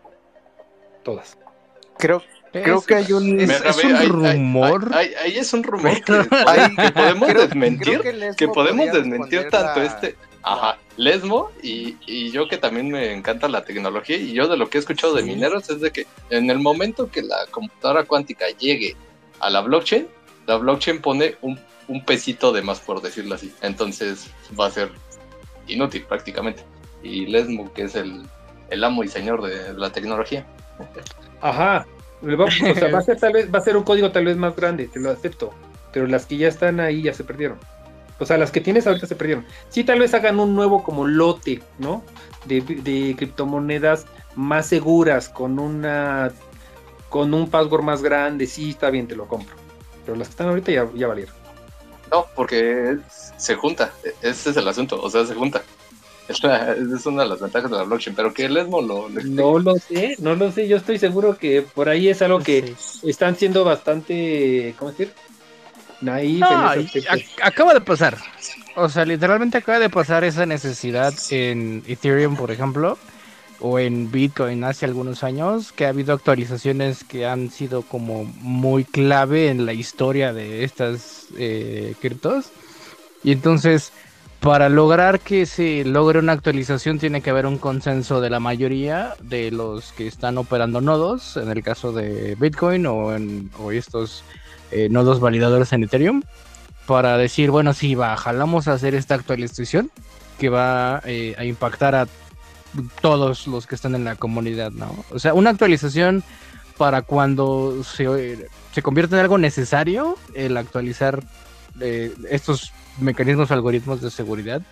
[1.03, 1.36] Todas.
[1.99, 2.22] Creo,
[2.53, 3.40] creo Es- que hay un...
[3.40, 4.90] es- un rumor.
[4.95, 6.12] Ahí, es un rumor que,
[6.93, 8.01] podemos creo- desmentir.
[8.01, 10.16] creo que podemos desmentir tanto este.
[10.45, 14.68] Ajá, Lesmo y, y yo que también me encanta la tecnología y yo de lo
[14.68, 18.47] que he escuchado de mineros es de que en el momento que la computadora cuántica
[18.59, 18.97] llegue
[19.38, 20.09] a la blockchain,
[20.47, 23.53] la blockchain pone un, un pesito de más por decirlo así.
[23.62, 24.90] Entonces va a ser
[25.66, 26.64] inútil prácticamente.
[27.03, 28.22] Y Lesmo que es el,
[28.70, 30.47] el amo y señor de la tecnología.
[31.40, 31.86] Ajá.
[32.22, 34.55] O sea, va a ser tal vez, va a ser un código tal vez más
[34.55, 35.53] grande, te lo acepto.
[35.93, 37.59] Pero las que ya están ahí ya se perdieron.
[38.18, 39.45] O sea, las que tienes ahorita se perdieron.
[39.68, 42.05] Sí, tal vez hagan un nuevo como lote, ¿no?
[42.45, 46.32] De, de criptomonedas más seguras, con una
[47.09, 49.55] con un password más grande, sí, está bien, te lo compro.
[50.05, 51.34] Pero las que están ahorita ya, ya valieron.
[52.11, 52.98] No, porque
[53.36, 53.92] se junta.
[54.20, 55.00] Ese es el asunto.
[55.03, 55.62] O sea, se junta.
[56.28, 58.14] Es, la- es una de las ventajas de la blockchain.
[58.14, 59.09] Pero que Lesmo lo.
[59.09, 60.68] No lo sé, no lo sé.
[60.68, 63.11] Yo estoy seguro que por ahí es algo que Sí.
[63.11, 65.12] están siendo bastante, ¿cómo decir?
[66.00, 66.88] Naif No, en
[67.42, 68.16] acaba de pasar.
[68.76, 72.96] O sea, literalmente acaba de pasar esa necesidad en Ethereum, por ejemplo,
[73.63, 78.85] o en Bitcoin hace algunos años, que ha habido actualizaciones que han sido como muy
[78.85, 82.47] clave en la historia de estas eh, criptos.
[83.23, 83.93] Y entonces,
[84.41, 89.15] para lograr que se logre una actualización, tiene que haber un consenso de la mayoría
[89.23, 94.25] de los que están operando nodos, en el caso de Bitcoin o, en, o estos
[94.73, 96.23] eh, nodos validadores en Ethereum
[96.87, 99.93] para decir, bueno, sí, va, jalamos a hacer esta actualización
[100.41, 102.09] que va eh, a impactar a
[103.01, 105.05] todos los que están en la comunidad, ¿no?
[105.11, 106.23] O sea, una actualización
[106.79, 111.23] para cuando se, se convierte en algo necesario el actualizar
[111.81, 114.62] eh, estos mecanismos algoritmos de seguridad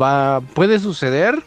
[0.00, 1.42] va puede suceder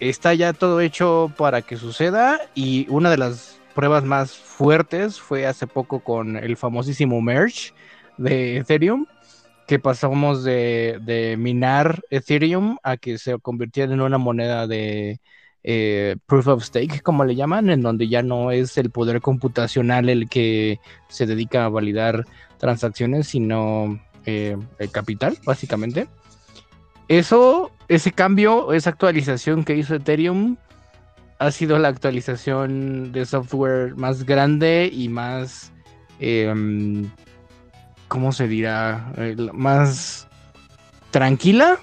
[0.00, 5.46] está ya todo hecho para que suceda y una de las pruebas más fuertes fue
[5.46, 7.72] hace poco con el famosísimo merge
[8.16, 9.06] de Ethereum,
[9.66, 15.20] que pasamos de, de minar Ethereum a que se convirtiera en una moneda de
[15.64, 20.08] eh, proof of stake, como le llaman, en donde ya no es el poder computacional
[20.08, 22.24] el que se dedica a validar
[22.58, 26.08] transacciones, sino eh, el capital, básicamente.
[27.08, 30.56] Eso, ese cambio, esa actualización que hizo Ethereum
[31.38, 35.72] ha sido la actualización de software más grande y más,
[36.20, 36.52] eh,
[38.12, 39.10] ¿cómo se dirá?
[39.16, 40.28] Eh, más
[41.10, 41.78] tranquila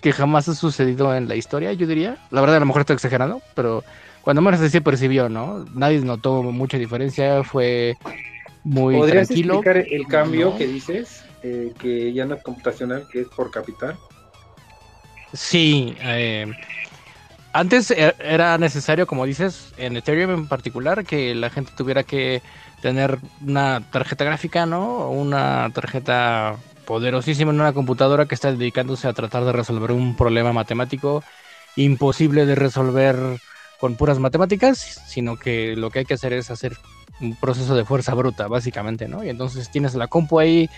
[0.00, 2.16] que jamás ha sucedido en la historia, yo diría.
[2.30, 3.82] La verdad, a lo mejor estoy exagerando, pero
[4.22, 5.64] cuando menos así se percibió, ¿no?
[5.74, 7.96] Nadie notó mucha diferencia, fue
[8.62, 9.54] muy ¿Podrías tranquilo.
[9.54, 10.56] explicar el cambio No.
[10.56, 11.24] que dices?
[11.42, 13.96] Eh, que ya no es computacional, que es por capital.
[15.32, 16.46] Sí, eh,
[17.52, 22.42] antes era necesario, como dices, en Ethereum en particular, que la gente tuviera que
[22.84, 25.08] tener una tarjeta gráfica, ¿no?
[25.08, 30.52] Una tarjeta poderosísima en una computadora que está dedicándose a tratar de resolver un problema
[30.52, 31.24] matemático
[31.76, 33.16] imposible de resolver
[33.80, 36.76] con puras matemáticas, sino que lo que hay que hacer es hacer
[37.22, 39.24] un proceso de fuerza bruta, básicamente, ¿no?
[39.24, 40.68] Y entonces tienes la compu ahí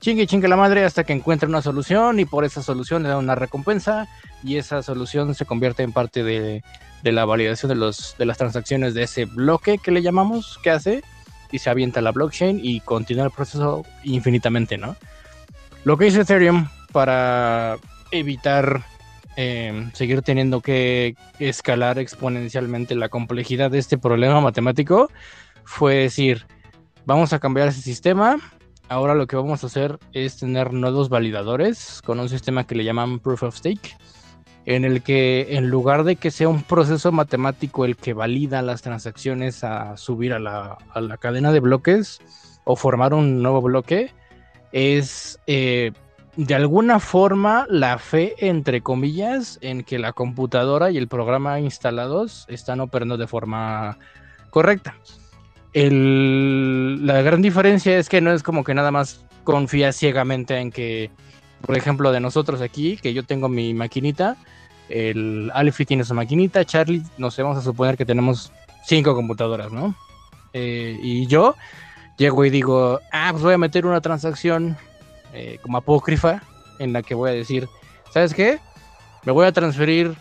[0.00, 3.16] chingue chingue la madre hasta que encuentre una solución y por esa solución le da
[3.16, 4.08] una recompensa
[4.44, 6.62] y esa solución se convierte en parte de,
[7.02, 10.68] de la validación de, los, de las transacciones de ese bloque que le llamamos que
[10.68, 11.02] hace
[11.52, 14.96] y se avienta la blockchain y continúa el proceso infinitamente, ¿no?
[15.84, 17.76] Lo que hizo Ethereum para
[18.10, 18.84] evitar
[19.36, 25.10] eh, seguir teniendo que escalar exponencialmente la complejidad de este problema matemático
[25.64, 26.46] fue decir,
[27.04, 28.38] vamos a cambiar ese sistema,
[28.88, 32.84] ahora lo que vamos a hacer es tener nodos validadores con un sistema que le
[32.84, 33.96] llaman proof of stake,
[34.66, 38.82] en el que en lugar de que sea un proceso matemático el que valida las
[38.82, 40.76] transacciones a subir a la,
[41.18, 42.20] cadena de bloques
[42.64, 44.10] o formar un nuevo bloque,
[44.72, 45.92] es eh,
[46.34, 52.44] de alguna forma la fe, entre comillas, en que la computadora y el programa instalados
[52.48, 53.98] están operando de forma
[54.50, 54.96] correcta.
[55.72, 61.10] La gran diferencia es que no es como que nada más confía ciegamente en que,
[61.66, 64.36] por ejemplo, de nosotros aquí, que yo tengo mi maquinita,
[64.88, 68.52] el Alfie tiene su maquinita, Charlie, no sé, vamos a suponer que tenemos
[68.84, 69.96] cinco computadoras, ¿no?
[70.52, 71.56] Eh, y yo
[72.16, 74.76] llego y digo, ah, pues voy a meter una transacción
[75.34, 76.40] eh, como apócrifa
[76.78, 77.68] en la que voy a decir,
[78.12, 78.60] ¿sabes qué?
[79.24, 80.14] Me voy a transferir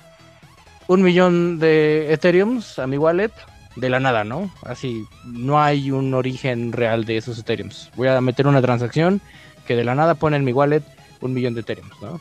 [0.87, 3.31] un millón de Ethereums a mi wallet
[3.75, 4.49] de la nada, ¿no?
[4.63, 7.91] Así, no hay un origen real de esos Ethereums.
[7.95, 9.21] Voy a meter una transacción
[9.67, 10.83] que de la nada pone en mi wallet
[11.21, 12.19] un millón de Ethereums, ¿no?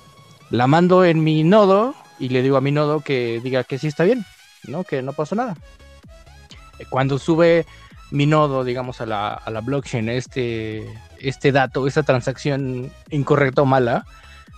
[0.51, 3.89] La mando en mi nodo y le digo a mi nodo que diga que sí
[3.89, 4.25] está bien,
[4.65, 4.85] ¿no?
[4.85, 5.57] Que no pasó nada.
[6.79, 7.67] Eh, Cuando sube
[8.11, 10.85] mi nodo, digamos, a la, a la blockchain, este,
[11.19, 14.07] este dato, esta transacción incorrecta o mala,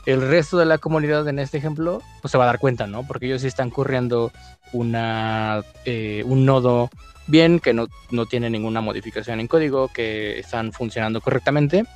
[0.05, 3.07] el resto de la comunidad en este ejemplo, pues se va a dar cuenta, ¿no?
[3.07, 4.32] Porque ellos sí están corriendo
[4.72, 6.91] una, eh, un nodo
[7.26, 11.87] bien, que no, no tiene ninguna modificación en código, que están funcionando correctamente.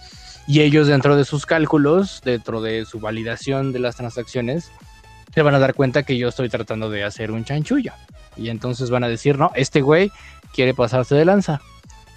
[0.46, 4.70] Y ellos dentro de sus cálculos, dentro de su validación de las transacciones,
[5.32, 7.92] se van a dar cuenta que yo estoy tratando de hacer un chanchullo.
[8.36, 10.10] Y entonces van a decir, no, este güey
[10.52, 11.60] quiere pasarse de lanza.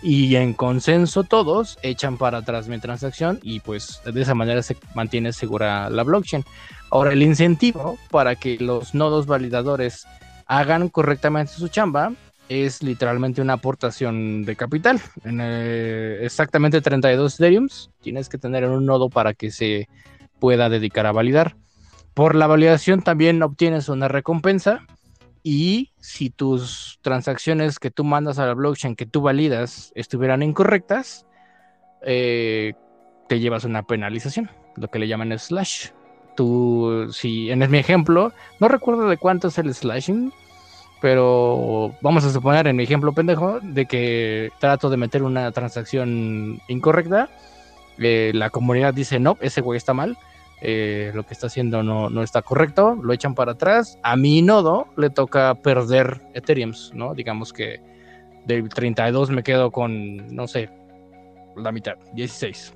[0.01, 4.75] Y en consenso todos echan para atrás mi transacción y pues de esa manera se
[4.95, 6.43] mantiene segura la blockchain.
[6.91, 10.05] Ahora el incentivo para que los nodos validadores
[10.45, 12.11] hagan correctamente su chamba
[12.49, 15.01] es literalmente una aportación de capital.
[15.25, 19.87] Eh, exactamente 32 Ethereums tienes que tener en un nodo para que se
[20.39, 21.55] pueda dedicar a validar.
[22.13, 24.85] Por la validación también obtienes una recompensa
[25.41, 31.25] y si tus transacciones que tú mandas a la blockchain que tú validas estuvieran incorrectas,
[32.05, 32.73] eh,
[33.27, 35.89] te llevas una penalización, lo que le llaman slash.
[36.35, 40.31] Tú, si en mi ejemplo, no recuerdo de cuánto es el slashing,
[41.03, 46.61] pero vamos a suponer en mi ejemplo pendejo de que trato de meter una transacción
[46.69, 47.27] incorrecta,
[47.97, 50.17] eh, la comunidad dice no, ese güey está mal,
[50.61, 53.99] eh, lo que está haciendo no, no está correcto, lo echan para atrás.
[54.01, 57.13] A mi nodo le toca perder Ethereums, ¿no?
[57.13, 57.81] Digamos que
[58.45, 60.69] del 32 me quedo con, no sé,
[61.57, 62.73] la mitad, 16.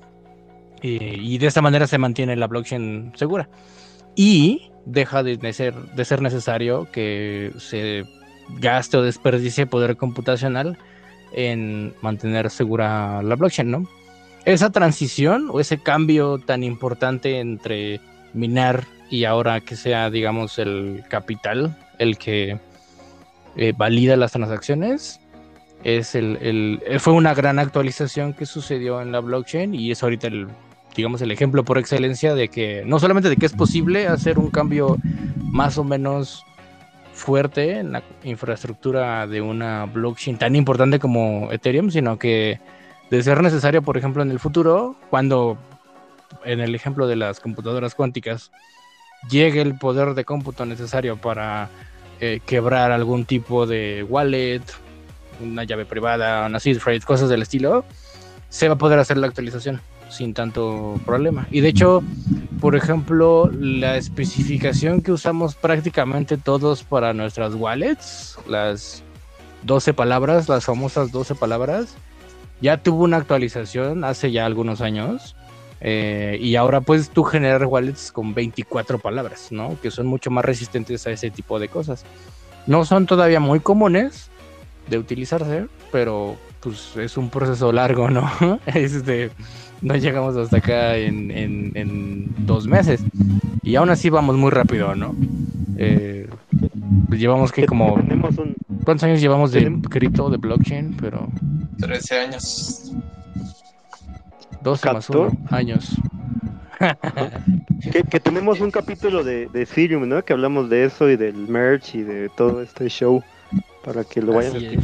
[0.82, 3.48] Y, y de esta manera se mantiene la blockchain segura.
[4.14, 8.04] Y deja de ser, de ser necesario que se
[8.60, 10.78] gaste o desperdicie poder computacional
[11.32, 13.84] en mantener segura la blockchain, ¿no?
[14.44, 18.00] esa transición o ese cambio tan importante entre
[18.32, 22.58] minar y ahora que sea, digamos, el capital el que
[23.56, 25.20] eh, valida las transacciones,
[25.84, 30.02] es el, el- eh, fue una gran actualización que sucedió en la blockchain y es
[30.02, 30.46] ahorita el,
[30.96, 34.50] digamos, el ejemplo por excelencia de que no solamente de que es posible hacer un
[34.50, 34.96] cambio
[35.36, 36.44] más o menos
[37.18, 42.60] fuerte en la infraestructura de una blockchain tan importante como Ethereum, sino que
[43.10, 45.58] de ser necesario, por ejemplo, en el futuro, cuando
[46.44, 48.50] en el ejemplo de las computadoras cuánticas
[49.28, 51.68] llegue el poder de cómputo necesario para
[52.20, 54.62] eh, quebrar algún tipo de wallet,
[55.40, 57.84] una llave privada, una seed phrase, cosas del estilo,
[58.48, 61.46] se va a poder hacer la actualización sin tanto problema.
[61.50, 62.02] Y de hecho,
[62.60, 69.02] por ejemplo, la especificación que usamos prácticamente todos para nuestras wallets, las
[69.62, 71.94] 12 palabras, las famosas 12 palabras,
[72.60, 75.34] ya tuvo una actualización hace ya algunos años.
[75.80, 79.78] eh, y ahora puedes tú generar wallets con 24 palabras, ¿no?
[79.80, 82.04] Que son mucho más resistentes a ese tipo de cosas.
[82.66, 84.28] No son todavía muy comunes
[84.88, 88.28] de utilizarse, pero pues es un proceso largo, ¿no?
[88.66, 89.30] Este,
[89.82, 93.00] no llegamos hasta acá en, en- en dos meses.
[93.62, 95.14] Y aún así vamos muy rápido, ¿no?
[95.76, 96.28] Eh,
[97.08, 97.94] pues llevamos que como...
[97.94, 100.96] Un, ¿Cuántos años llevamos de Tenemos- cripto, de blockchain?
[101.00, 101.28] Pero
[101.80, 102.92] 13 años.
[104.62, 105.30] 12 más ¿Captor?
[105.32, 105.94] 1 años.
[107.92, 110.24] que, que tenemos un capítulo de, de Ethereum, ¿no?
[110.24, 113.22] Que hablamos de eso y del merch y de todo este show
[113.84, 114.78] para que lo vayan Así a es.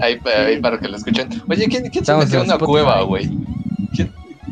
[0.00, 1.28] Ahí, ahí para que lo escuchen.
[1.48, 2.64] Oye, ¿quién, quién se metió en una Spotify.
[2.66, 3.30] cueva, güey?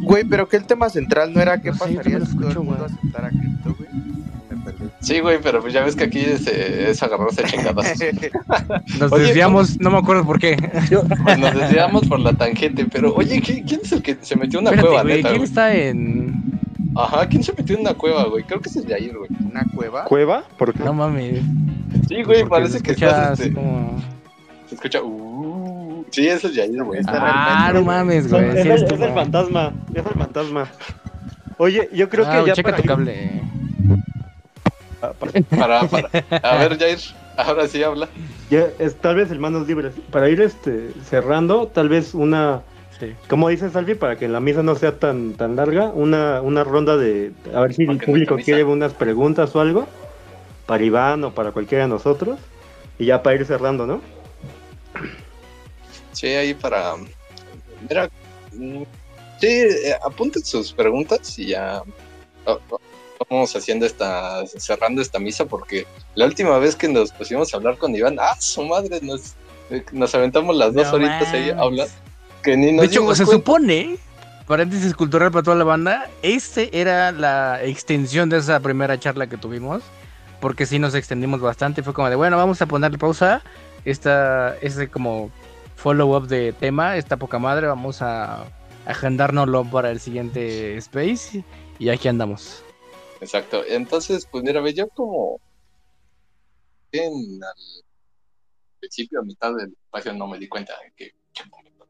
[0.01, 2.23] Güey, pero que el tema central no era qué No yo pasaría si todo el
[2.23, 2.99] escucho, mundo güey.
[2.99, 3.89] aceptara cripto, güey.
[5.01, 7.95] Sí, güey, pero pues ya ves que aquí es, eh, es agarrarse a chingadas.
[8.99, 10.57] Nos Oye, desviamos, no me acuerdo por qué.
[11.25, 14.67] Pues nos desviamos por la tangente, pero oye, ¿quién, es el que se metió en
[14.67, 15.49] una Espérate, cueva, güey, neta, ¿quién güey?
[15.49, 16.61] está en...?
[16.97, 18.45] Ajá, ¿quién se metió en una cueva, güey?
[18.45, 19.29] Creo que es el de ayer, güey.
[19.51, 20.05] ¿Una cueva?
[20.05, 20.45] ¿Cueva?
[20.57, 20.83] ¿Por qué?
[20.85, 21.41] No mames.
[22.09, 23.97] Sí, güey, Porque parece que estás, así este, como...
[24.69, 27.01] se escucha, uh, Sí, eso es Yair, güey.
[27.01, 28.45] Está Ah, no mames, Es, güey.
[28.49, 29.15] es sí el, es el güey.
[29.15, 30.69] fantasma, es el fantasma.
[31.59, 33.43] Oye, yo creo Ah, que ya checa para tu cable.
[35.03, 36.09] ah, para- Para, para.
[36.43, 36.99] A ver, Jair,
[37.37, 38.09] ahora sí habla.
[38.51, 39.93] ya es tal vez el manos libres.
[40.11, 42.63] Para ir este cerrando, tal vez una,
[43.01, 43.13] Sí.
[43.29, 46.97] como dice Salvi, para que la misa no sea tan tan larga, una, una ronda
[46.97, 49.89] de a ver si el público quiere unas preguntas o algo
[50.67, 52.39] para Iván o para cualquiera de nosotros
[52.99, 54.01] y ya para ir cerrando, ¿no?
[56.13, 56.95] Sí, ahí para.
[57.89, 58.09] Mira.
[58.53, 58.83] mm,
[59.41, 61.83] Sí, eh, apunten sus preguntas y ya.
[62.49, 62.79] va- va-
[63.31, 64.47] Vamos haciendo esta.
[64.47, 68.37] cerrando esta misa porque la última vez que nos pusimos a hablar con Iván, ¡ah,
[68.39, 69.01] su madre!
[69.03, 69.35] Nos,
[69.71, 71.89] eh, nos aventamos las dos No horitas ahí hablar.
[72.43, 73.33] Que ni nos De hecho, se cuenta.
[73.33, 73.97] supone,
[74.47, 79.37] paréntesis cultural para toda la banda, este era la extensión de esa primera charla que
[79.39, 79.83] tuvimos,
[80.41, 83.43] porque sí nos extendimos bastante, fue como de, bueno, vamos a ponerle pausa,
[83.85, 85.31] esta, ese como
[85.77, 88.45] follow-up de tema, esta poca madre, vamos a
[88.87, 91.45] agendárnoslo para el siguiente space,
[91.79, 92.63] y aquí andamos.
[93.21, 93.63] Exacto.
[93.67, 95.41] Entonces, pues mira, ve, yo como
[96.93, 101.13] en al principio, a mitad del espacio, no me di cuenta de que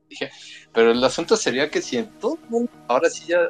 [0.08, 0.30] dije.
[0.72, 3.48] Pero el asunto sería que si en todo el mundo ahora sí ya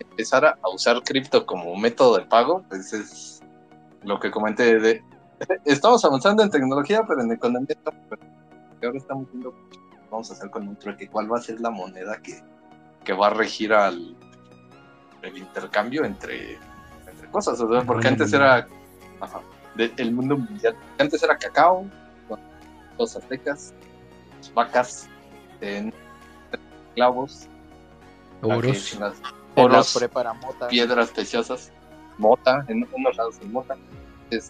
[0.00, 3.40] empezara a usar cripto como método de pago, pues es
[4.02, 5.02] lo que comenté de
[5.64, 7.76] estamos avanzando en tecnología, pero en economía
[8.82, 9.78] ahora estamos viendo qué
[10.10, 12.42] vamos a hacer con un trueque, cuál va a ser la moneda que,
[13.04, 14.16] que va a regir al
[15.22, 16.58] el intercambio entre,
[17.08, 18.66] entre cosas, o sea, porque antes era
[19.20, 19.40] ajá,
[19.76, 21.86] de- el mundo mundial, antes era cacao,
[22.98, 23.72] los aztecas,
[24.52, 25.08] vacas,
[25.60, 25.94] en
[26.96, 27.46] clavos,
[28.42, 28.98] Oros.
[28.98, 29.92] las
[30.70, 31.70] piedras preciosas,
[32.18, 33.76] mota, en unos lados en mota.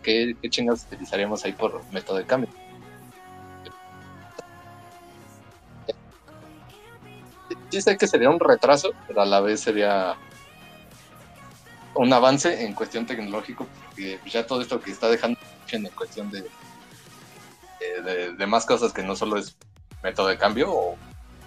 [0.03, 2.49] ¿Qué chingados utilizaríamos ahí por método de cambio?
[7.71, 10.17] Sí sé que sería un retraso, pero a la vez sería
[11.95, 15.39] un avance en cuestión tecnológico, porque ya todo esto que está dejando
[15.71, 16.45] en cuestión de,
[18.37, 19.57] de, más cosas que no solo es
[20.03, 20.97] método de cambio o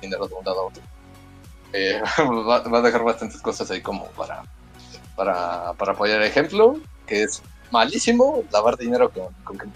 [0.01, 0.83] dinero de un lado a otro.
[1.73, 4.43] Eh, va, va a dejar bastantes cosas ahí como para,
[5.15, 9.71] para, para apoyar ejemplo, que es malísimo lavar dinero con, con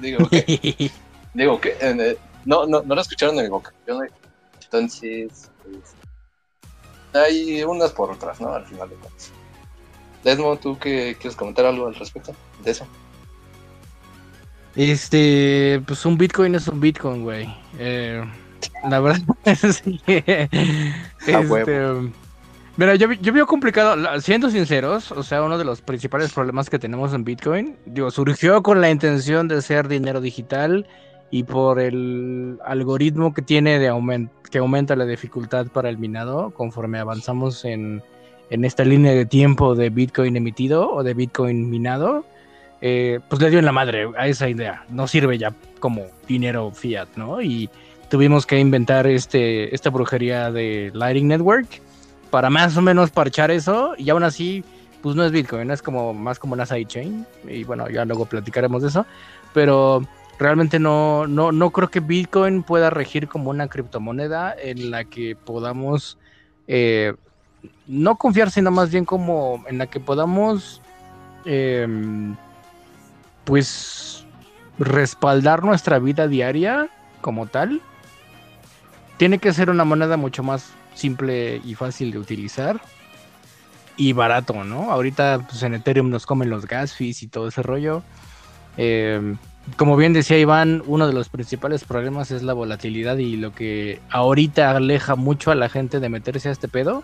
[0.00, 0.90] Digo que,
[1.34, 3.72] digo que eh, no, no, no lo escucharon en mi boca.
[3.86, 4.06] Yo no-
[4.62, 5.94] entonces, pues,
[7.12, 8.52] hay unas por otras, ¿no?
[8.52, 9.30] Al final de cuentas.
[10.24, 12.34] Desmo, ¿tú qué quieres comentar algo al respecto
[12.64, 12.86] de eso?
[14.74, 17.54] Este, pues un Bitcoin es un Bitcoin, güey.
[17.78, 18.24] Eh,
[18.88, 20.48] la verdad es que.
[21.26, 22.12] Este,
[22.76, 26.78] mira, yo, yo veo complicado, siendo sinceros, o sea, uno de los principales problemas que
[26.78, 30.86] tenemos en Bitcoin, digo, surgió con la intención de ser dinero digital
[31.30, 33.92] y por el algoritmo que tiene de
[34.50, 38.02] que aumenta la dificultad para el minado conforme avanzamos en,
[38.50, 42.24] en esta línea de tiempo de Bitcoin emitido o de Bitcoin minado
[42.86, 44.84] eh, pues le dio en la madre a esa idea.
[44.90, 47.40] No sirve ya como dinero fiat, ¿no?
[47.40, 47.70] Y
[48.10, 51.80] tuvimos que inventar este, esta brujería de Lightning Network
[52.34, 53.94] para más o menos parchar eso.
[53.96, 54.64] Y aún así,
[55.02, 57.24] pues no es Bitcoin, es como más como una sidechain.
[57.48, 59.06] Y bueno, ya luego platicaremos de eso.
[59.52, 60.02] Pero
[60.36, 65.36] realmente no, no, no creo que Bitcoin pueda regir como una criptomoneda en la que
[65.36, 66.18] podamos
[66.66, 67.14] eh,
[67.86, 70.82] no confiar, sino más bien como en la que podamos
[71.44, 72.34] em,
[73.44, 74.26] pues
[74.80, 76.88] respaldar nuestra vida diaria
[77.20, 77.80] como tal.
[79.18, 82.80] Tiene que ser una moneda mucho más simple y fácil de utilizar
[83.96, 84.90] y barato, ¿no?
[84.90, 88.02] Ahorita pues en Ethereum nos comen los gas fees y todo ese rollo.
[88.76, 89.36] Eh,
[89.76, 94.00] como bien decía Iván, uno de los principales problemas es la volatilidad y lo que
[94.10, 97.02] ahorita aleja mucho a la gente de meterse a este pedo.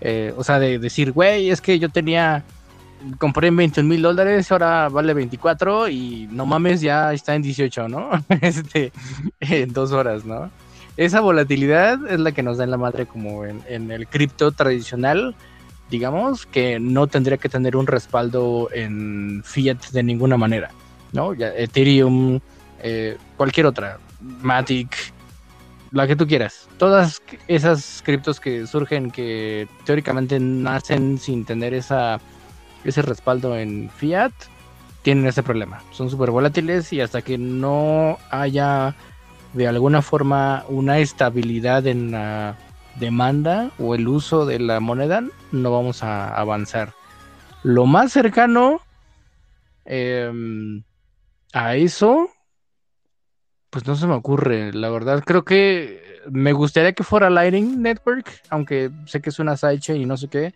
[0.00, 2.44] Eh, o sea, de decir, güey, es que yo tenía
[3.18, 7.88] compré en 21 mil dólares, ahora vale 24 y no mames, ya está en 18,
[7.88, 8.10] ¿no?
[8.40, 8.92] este,
[9.40, 10.50] en dos horas, ¿no?
[10.96, 14.52] Esa volatilidad es la que nos da en la madre como en, en el cripto
[14.52, 15.34] tradicional,
[15.90, 20.70] digamos, que no tendría que tener un respaldo en fiat de ninguna manera,
[21.12, 21.34] ¿no?
[21.34, 22.40] Ya, Ethereum,
[22.82, 24.94] eh, cualquier otra, Matic,
[25.90, 26.68] la que tú quieras.
[26.78, 32.20] Todas esas criptos que surgen que teóricamente nacen sin tener esa
[32.84, 34.32] ese respaldo en fiat
[35.02, 35.82] tienen ese problema.
[35.92, 38.94] Son súper volátiles y hasta que no haya
[39.52, 42.56] de alguna forma una estabilidad en la
[42.96, 45.22] demanda o el uso de la moneda,
[45.52, 46.92] no vamos a avanzar.
[47.62, 48.80] Lo más cercano
[49.84, 50.30] eh,
[51.52, 52.30] a eso
[53.70, 55.22] Pues no se me ocurre, la verdad.
[55.24, 60.06] Creo que me gustaría que fuera Lightning Network, aunque sé que es una sidechain y
[60.06, 60.52] no sé qué.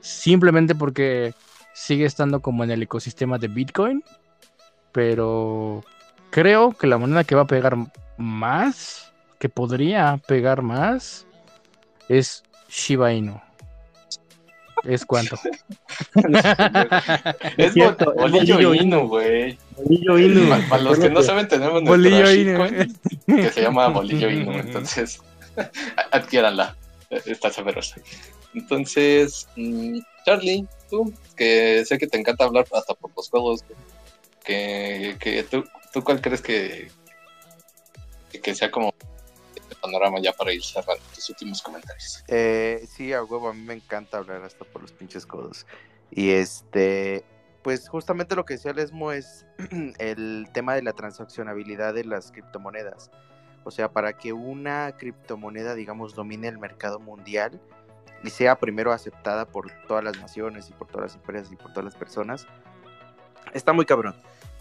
[0.00, 1.34] Simplemente porque
[1.74, 4.04] sigue estando como en el ecosistema de Bitcoin.
[4.92, 5.84] Pero
[6.30, 7.76] creo que la moneda que va a pegar
[8.22, 11.26] más, que podría pegar más,
[12.08, 13.40] es Shiba Inu.
[14.84, 15.36] ¿Es cuánto?
[17.56, 19.58] es cierto, bolillo bolillo inu, güey.
[19.76, 20.48] Bolillo Inu.
[20.48, 22.66] Pa- Para los que no saben, tenemos nuestra Bolillo Inu.
[22.66, 22.96] shitcoin
[23.26, 25.20] que se llama Bolillo Inu, entonces
[26.10, 26.76] adquiéranla,
[27.10, 27.96] está sabrosa.
[28.54, 33.64] Entonces, mm, Charlie, tú, que sé que te encanta hablar hasta por los codos,
[34.44, 36.90] que, que tú, ¿tú cuál crees que,
[38.40, 38.94] que sea como
[39.82, 42.24] panorama ya para ir cerrando tus últimos comentarios?
[42.28, 45.66] Eh, sí, a huevo, a mí me encanta hablar hasta por los pinches codos.
[46.10, 47.24] Y este,
[47.62, 49.44] pues justamente lo que decía Lesmo es
[49.98, 53.10] el tema de la transaccionabilidad de las criptomonedas.
[53.64, 57.60] O sea, para que una criptomoneda, digamos, domine el mercado mundial
[58.24, 61.72] y sea primero aceptada por todas las naciones y por todas las empresas y por
[61.72, 62.46] todas las personas,
[63.52, 64.14] está muy cabrón.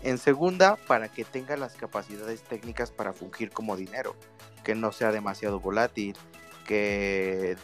[0.04, 4.16] En segunda, para que tenga las capacidades técnicas para fungir como dinero,
[4.64, 6.16] que no sea demasiado volátil,
[6.66, 7.56] que,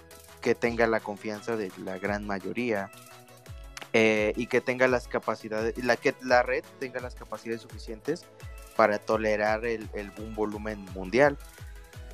[0.41, 2.91] que tenga la confianza de la gran mayoría
[3.93, 8.26] eh, y que tenga las capacidades, la que la red tenga las capacidades suficientes
[8.76, 11.38] para tolerar el, el- un volumen mundial,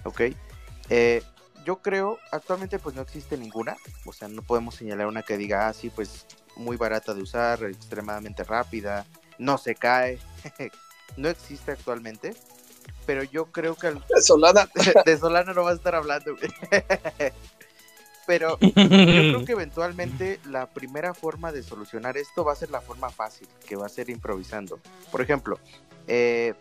[0.05, 0.21] ¿ok?
[0.89, 1.21] Eh,
[1.65, 3.75] yo creo, actualmente pues no existe ninguna,
[4.05, 6.25] o sea, no podemos señalar una que diga, ah, sí, pues
[6.55, 9.05] muy barata de usar, extremadamente rápida,
[9.37, 10.19] no se cae,
[11.17, 12.33] no existe actualmente,
[13.05, 14.69] pero yo creo que al- Solana.
[15.05, 16.35] de Solana no vas a estar hablando.
[18.25, 22.79] Pero yo creo que eventualmente la primera forma de solucionar esto va a ser la
[22.79, 24.79] forma fácil, que va a ser improvisando.
[25.11, 25.59] Por ejemplo,
[26.07, 26.53] eh,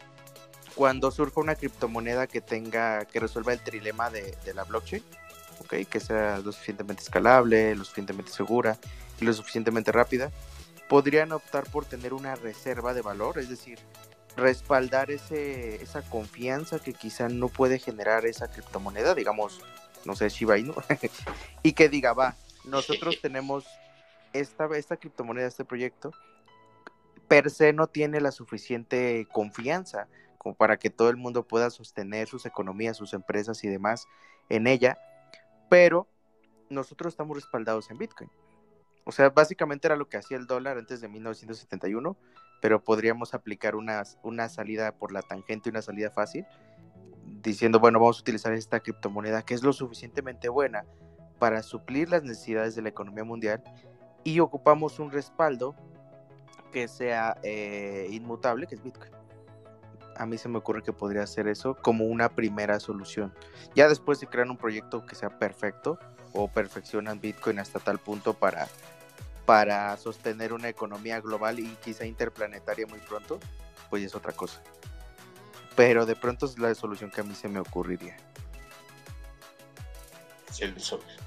[0.74, 5.04] cuando surja una criptomoneda que tenga, que resuelva el trilema de, de la blockchain,
[5.60, 5.86] ¿ok?
[5.88, 8.76] que sea lo suficientemente escalable, lo suficientemente segura
[9.20, 10.32] y lo suficientemente rápida,
[10.88, 13.78] podrían optar por tener una reserva de valor, es decir,
[14.36, 19.60] respaldar ese, esa confianza que quizá no puede generar esa criptomoneda, digamos,
[20.04, 20.74] no sé, Shiba Inu,
[21.62, 23.66] y que diga, va, nosotros tenemos
[24.32, 26.12] esta, esta criptomoneda, este proyecto,
[27.28, 32.26] per se no tiene la suficiente confianza como para que todo el mundo pueda sostener
[32.26, 34.06] sus economías, sus empresas y demás
[34.48, 34.98] en ella,
[35.68, 36.08] pero
[36.68, 38.30] nosotros estamos respaldados en Bitcoin.
[39.04, 42.16] O sea, básicamente era lo que hacía el dólar antes de 1971,
[42.60, 46.46] pero podríamos aplicar una, una salida por la tangente, una salida fácil,
[47.42, 50.84] diciendo, bueno, vamos a utilizar esta criptomoneda que es lo suficientemente buena
[51.38, 53.62] para suplir las necesidades de la economía mundial
[54.22, 55.74] y ocupamos un respaldo
[56.72, 59.10] que sea eh, inmutable, que es Bitcoin.
[60.16, 63.34] A mí se me ocurre que podría ser eso como una primera solución.
[63.74, 65.98] Ya después se crean un proyecto que sea perfecto
[66.32, 68.68] o perfeccionan Bitcoin hasta tal punto para,
[69.46, 73.38] para sostener una economía global y quizá interplanetaria muy pronto,
[73.90, 74.62] pues es otra cosa.
[75.76, 78.16] Pero de pronto es la solución que a mí se me ocurriría.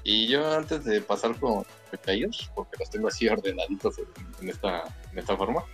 [0.04, 3.96] Y yo antes de pasar con detalles, porque los tengo así ordenaditos
[4.40, 5.64] en, esta, en esta forma,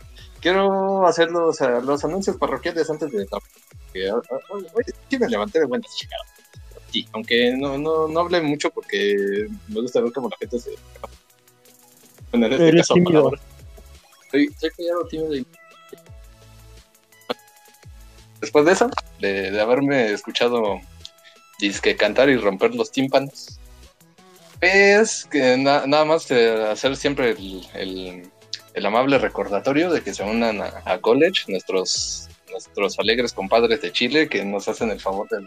[0.41, 3.27] quiero hacer los, eh, los anuncios parroquiales antes de...
[3.93, 6.25] Que, ah, ah, sí me levanté de buenas, chingada.
[7.13, 10.71] Aunque no, no, no hable mucho porque me gusta ver cómo la gente se...
[12.31, 13.33] Bueno, en este Eres caso, tímido.
[14.31, 15.47] Soy, soy callado, tímido y...
[18.41, 18.91] Después de eso,
[19.21, 20.81] de, de haberme escuchado
[21.59, 23.61] disque cantar y romper los tímpanos,
[24.61, 28.31] es que na- nada más hacer siempre el, el-
[28.75, 33.93] el amable recordatorio de que se unan a, a college, nuestros, nuestros alegres compadres de
[33.93, 35.47] Chile que nos hacen el favor del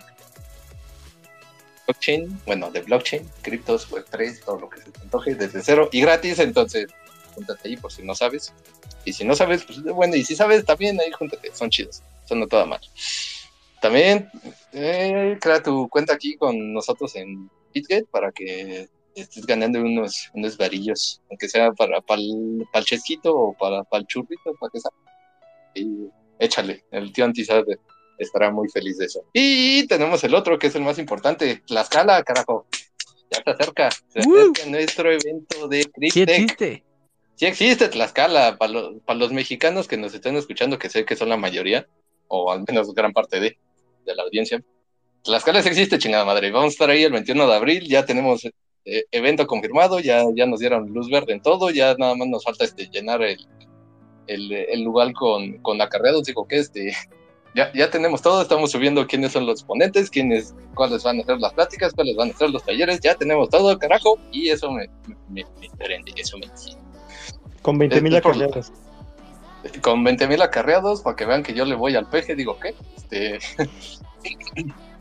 [1.85, 5.89] blockchain, bueno, de blockchain, criptos, web 3, todo lo que se te antoje desde cero
[5.91, 6.87] y gratis, entonces
[7.33, 8.53] júntate ahí por si no sabes.
[9.03, 12.39] Y si no sabes, pues bueno, y si sabes también ahí júntate, son chidos, son
[12.39, 12.81] no toda mal.
[13.81, 14.29] También
[14.73, 20.57] eh, crea tu cuenta aquí con nosotros en BitGet para que estés ganando unos, unos
[20.57, 24.91] varillos, aunque sea para, para, el, chesquito o para, para el churrito, para que sea.
[25.75, 26.09] Y
[26.39, 27.79] échale, el tío Antizade
[28.17, 29.23] estará muy feliz de eso.
[29.33, 32.65] Y tenemos el otro, que es el más importante, Tlaxcala, carajo.
[33.31, 34.51] Ya se acerca, se Uh.
[34.51, 36.29] acerca nuestro evento de Sí Cryptech.
[36.29, 36.83] existe.
[37.35, 41.15] Sí existe Tlaxcala, para los, para los mexicanos que nos estén escuchando, que sé que
[41.15, 41.87] son la mayoría,
[42.27, 43.57] o al menos gran parte de,
[44.05, 44.63] de la audiencia.
[45.23, 46.51] Tlaxcala sí existe, chingada madre.
[46.51, 50.45] Vamos a estar ahí el 21 de abril, ya tenemos eh, evento confirmado, ya, ya
[50.45, 53.39] nos dieron luz verde en todo, ya nada más nos falta este llenar el,
[54.27, 56.93] el, el lugar con, con acarreados, digo que este,
[57.55, 61.39] ya, ya tenemos todo, estamos subiendo quiénes son los ponentes, quiénes, cuáles van a ser
[61.39, 64.89] las pláticas, cuáles van a ser los talleres, ya tenemos todo, carajo, y eso me,
[65.29, 66.83] me, me prende, eso me enciende.
[67.61, 68.73] Con 20 mil acarreados.
[69.81, 72.75] Con 20 mil acarreados, para que vean que yo le voy al peje, digo, ¿qué?
[72.97, 73.39] Este...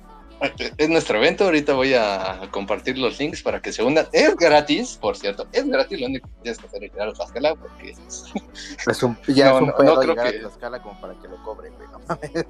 [0.76, 4.06] Es nuestro evento, ahorita voy a compartir los links para que se unan.
[4.12, 7.12] Es gratis, por cierto, es gratis, lo único que tienes que hacer es llegar a
[7.12, 8.24] Tlaxcala, porque es-
[8.86, 11.00] Es un, ya No, es un no, pedo no creo llegar que- a Tlaxcala como
[11.00, 11.88] para que lo cobre, güey.
[11.92, 12.44] No mames.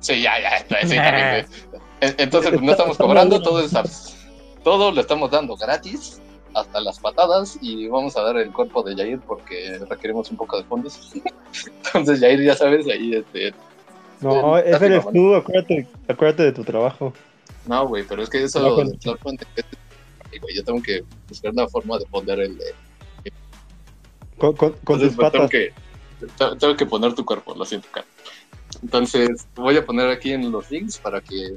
[0.00, 1.80] Sí, ya, ya, sí, también, güey.
[2.00, 4.16] En- Entonces, pues, no estamos cobrando, todo es
[4.62, 6.20] todo lo estamos dando gratis,
[6.54, 10.56] hasta las patadas, y vamos a dar el cuerpo de Yair porque requerimos un poco
[10.56, 11.12] de fondos.
[11.86, 13.52] Entonces, Yair, ya sabes, ahí este.
[14.24, 15.12] No, Eh, eres mamá.
[15.12, 17.12] tú, acuérdate, acuérdate de tu trabajo.
[17.66, 18.86] No, güey, pero es que No, eso,
[20.32, 22.58] y, güey, yo tengo que buscar una forma de poner el.
[24.38, 25.72] Con, con, con Entonces, tus pues, que,
[26.58, 28.06] tengo que poner tu cuerpo, lo siento, cara.
[28.82, 31.52] Entonces, voy a poner aquí en los links para que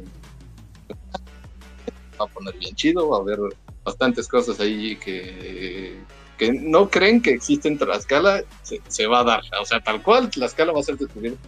[2.20, 3.40] va a poner bien chido, va a haber
[3.84, 5.98] bastantes cosas ahí que,
[6.38, 9.42] que no creen que existen Tlaxcala, se, se va a dar.
[9.60, 11.40] O sea, tal cual, Tlaxcala va a ser descubierto.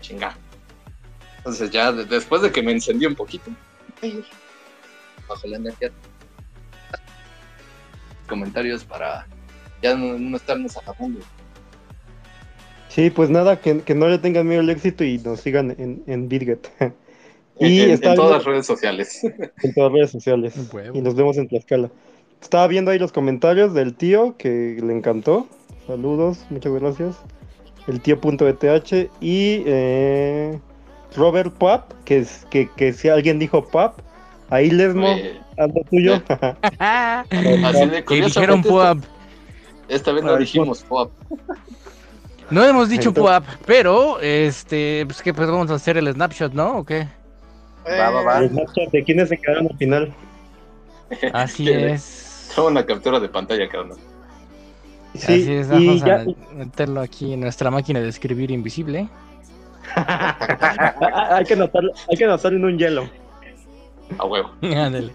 [0.00, 0.36] Chinga.
[1.38, 3.50] Entonces, ya de- después de que me encendí un poquito,
[5.28, 5.90] bajo la energía.
[8.28, 9.26] Comentarios para
[9.82, 11.20] ya no, no estarnos agarrando.
[12.88, 16.02] Sí, pues nada, que, que no le tengan miedo al éxito y nos sigan en,
[16.06, 16.70] en Bitget.
[17.60, 19.20] Y en- todas viendo- las redes sociales.
[19.22, 20.54] en todas las redes sociales.
[20.72, 20.96] Huevo.
[20.96, 21.90] Y nos vemos en Tlaxcala.
[22.40, 25.46] Estaba viendo ahí los comentarios del tío que le encantó.
[25.86, 27.16] Saludos, muchas gracias.
[27.88, 30.58] El tío.eth y eh,
[31.16, 33.98] Robert Pap, que, es, que, que si alguien dijo Pap,
[34.50, 36.22] ahí Lesmo, Eh, lo tuyo.
[36.78, 38.98] así de Que dijeron esta- Puap.
[39.88, 41.10] Esta vez no Ay, dijimos POAP.
[42.50, 46.52] No hemos dicho Entonces- Puap, pero este, pues que pues vamos a hacer el snapshot,
[46.52, 46.78] ¿no?
[46.78, 47.08] ¿O qué?
[47.86, 48.38] Va, va, va.
[48.38, 50.14] El Snapchat de quiénes se quedaron al final.
[51.32, 52.50] Así es.
[52.54, 53.98] Tengo una captura de pantalla, cabrón.
[55.14, 59.08] Sí, Así es, y vamos ya, a meterlo aquí en nuestra máquina de escribir invisible.
[59.96, 63.10] hay que anotarlo, hay que anotarlo en un hielo.
[64.18, 64.50] A huevo.
[64.62, 65.12] Ándale.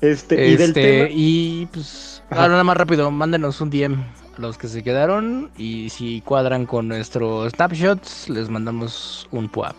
[0.00, 2.42] Este, y del Este, tema, y pues, Ajá.
[2.42, 3.94] ahora nada más rápido, mándenos un DM
[4.36, 9.76] a los que se quedaron y si cuadran con nuestros snapshots, les mandamos un PUAP.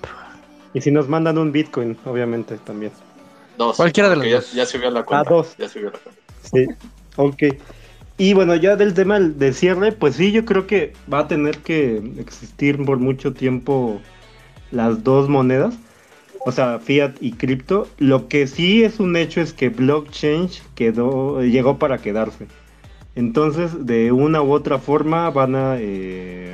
[0.73, 2.91] y si nos mandan un Bitcoin, obviamente también.
[3.57, 3.77] Dos.
[3.77, 4.51] Cualquiera de los ya, dos.
[4.53, 5.29] ya subió la cuenta.
[5.29, 5.55] Ah, dos.
[5.57, 6.21] Ya subió la cuenta.
[6.41, 6.65] Sí,
[7.15, 7.43] ok.
[8.19, 11.59] Y bueno, ya del tema de cierre, pues sí, yo creo que va a tener
[11.59, 14.01] que existir por mucho tiempo
[14.71, 15.73] las dos monedas,
[16.45, 17.87] o sea, fiat y cripto.
[17.97, 22.47] Lo que sí es un hecho es que blockchain quedó, llegó para quedarse.
[23.15, 26.53] Entonces, de una u otra forma van a eh,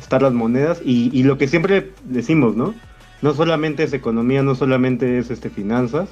[0.00, 2.72] estar las monedas y, y lo que siempre decimos, ¿no?
[3.20, 6.08] No solamente es economía, no solamente es este finanzas,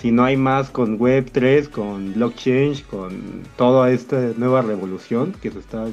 [0.00, 5.86] sino hay más con Web3, con blockchain, con toda esta nueva revolución que se está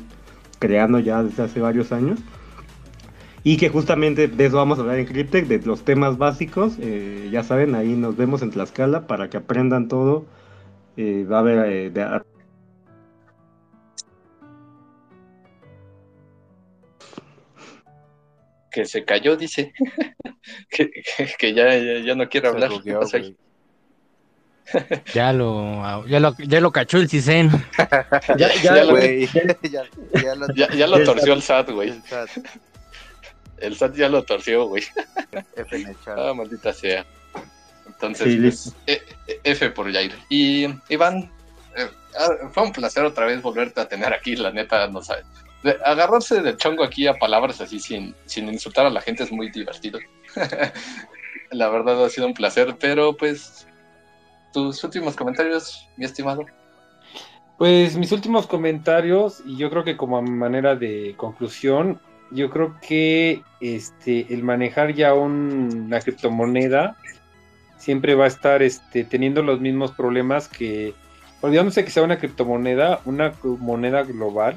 [0.59, 2.19] creando ya desde hace varios años.
[3.43, 6.75] Y que justamente de eso vamos a hablar en Cryptech, de los temas básicos.
[6.79, 10.25] eh, ya saben, ahí nos vemos en Tlaxcala para que aprendan todo.
[10.97, 12.21] Eh, va a haber eh, de-
[18.71, 19.73] Que se cayó, dice.
[20.69, 22.69] que, que- que ya, ya, ya no quiere hablar.
[22.69, 23.35] bugueó, O sea, güey.
[25.13, 27.49] Ya lo, ya lo, ya lo cachó el CISEN.
[28.37, 29.83] Ya, ya, Ya lo- ya,
[30.21, 31.93] ya lo ya, ya lo El torció el SAT, güey.
[33.57, 34.83] el SAT ya lo torció, güey.
[36.07, 37.05] Ah, maldita sea.
[37.87, 39.01] Entonces, Sí, pues,
[39.43, 40.15] F por Jair.
[40.29, 41.31] Y Iván,
[41.75, 41.87] eh,
[42.17, 45.25] ah, fue un placer otra vez volverte a tener aquí, la neta, no sabes.
[45.63, 49.31] De- agarrarse del chongo aquí a palabras así sin, sin insultar a la gente es
[49.31, 49.99] muy divertido.
[51.51, 53.67] la verdad ha sido un placer, pero pues
[54.51, 56.45] tus últimos comentarios, mi estimado.
[57.57, 61.99] Pues mis últimos comentarios, y yo creo que como manera de conclusión,
[62.31, 66.97] yo creo que este el manejar ya un- una criptomoneda
[67.77, 70.93] siempre va a estar este, teniendo los mismos problemas que,
[71.41, 74.55] olvidándose que sea una criptomoneda, una moneda global,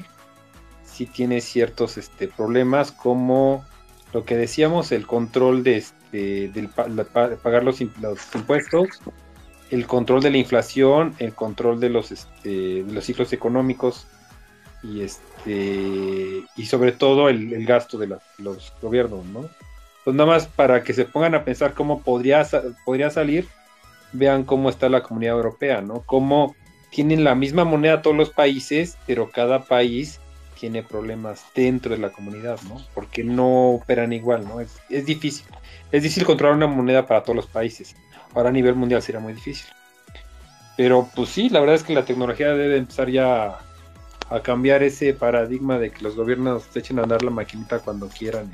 [0.83, 3.65] sí tiene ciertos este, problemas como
[4.13, 8.87] lo que decíamos, el control de este, del la- pa- pagar los impuestos,
[9.71, 14.07] el control de la inflación, el control de los, este, los ciclos económicos
[14.83, 19.49] y este y sobre todo el, gasto de los gobiernos, ¿no?
[20.03, 22.47] Pues nada más para que se pongan a pensar cómo podría,
[22.85, 23.47] podría salir,
[24.13, 26.03] vean cómo está la comunidad europea, ¿no?
[26.05, 26.55] Cómo
[26.91, 30.19] tienen la misma moneda todos los países, pero cada país
[30.59, 32.77] tiene problemas dentro de la comunidad, ¿no?
[32.93, 34.61] Porque no operan igual, ¿no?
[34.61, 35.47] Es, es difícil.
[35.91, 37.95] Es difícil controlar una moneda para todos los países.
[38.35, 39.67] Ahora a nivel mundial será muy difícil.
[40.77, 43.59] Pero pues sí, la verdad es que la tecnología debe empezar ya
[44.29, 48.51] a cambiar ese paradigma de que los gobiernos echen a andar la maquinita cuando quieran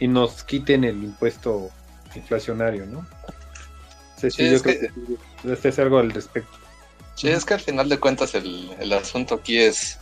[0.00, 1.70] y, y nos quiten el impuesto
[2.14, 3.06] inflacionario, ¿no?
[4.16, 6.56] Sí, sí, Sí, yo es creo que- que debe hacer algo al respecto.
[7.16, 9.98] Sí, es que al final de cuentas el, el asunto aquí es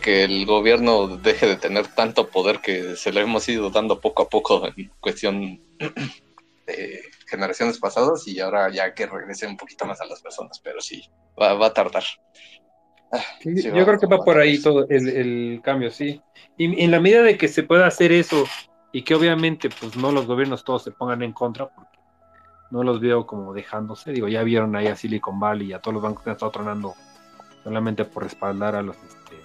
[0.00, 4.22] que el gobierno deje de tener tanto poder que se lo hemos ido dando poco
[4.22, 5.58] a poco en cuestión
[6.66, 7.02] de
[7.34, 11.02] generaciones pasadas y ahora ya que regrese un poquito más a las personas, pero sí,
[11.40, 12.04] va, va a tardar.
[13.12, 16.20] Ah, Sí, sí, yo creo que va por ahí todo el, el cambio, sí.
[16.56, 18.44] Y en la medida de que se pueda hacer eso
[18.92, 21.98] y que obviamente pues no los gobiernos todos se pongan en contra, porque
[22.70, 24.12] no los veo como dejándose.
[24.12, 26.52] Digo, ya vieron ahí a Silicon Valley y a todos los bancos que han estado
[26.52, 26.94] tronando
[27.62, 29.40] solamente por respaldar a los este,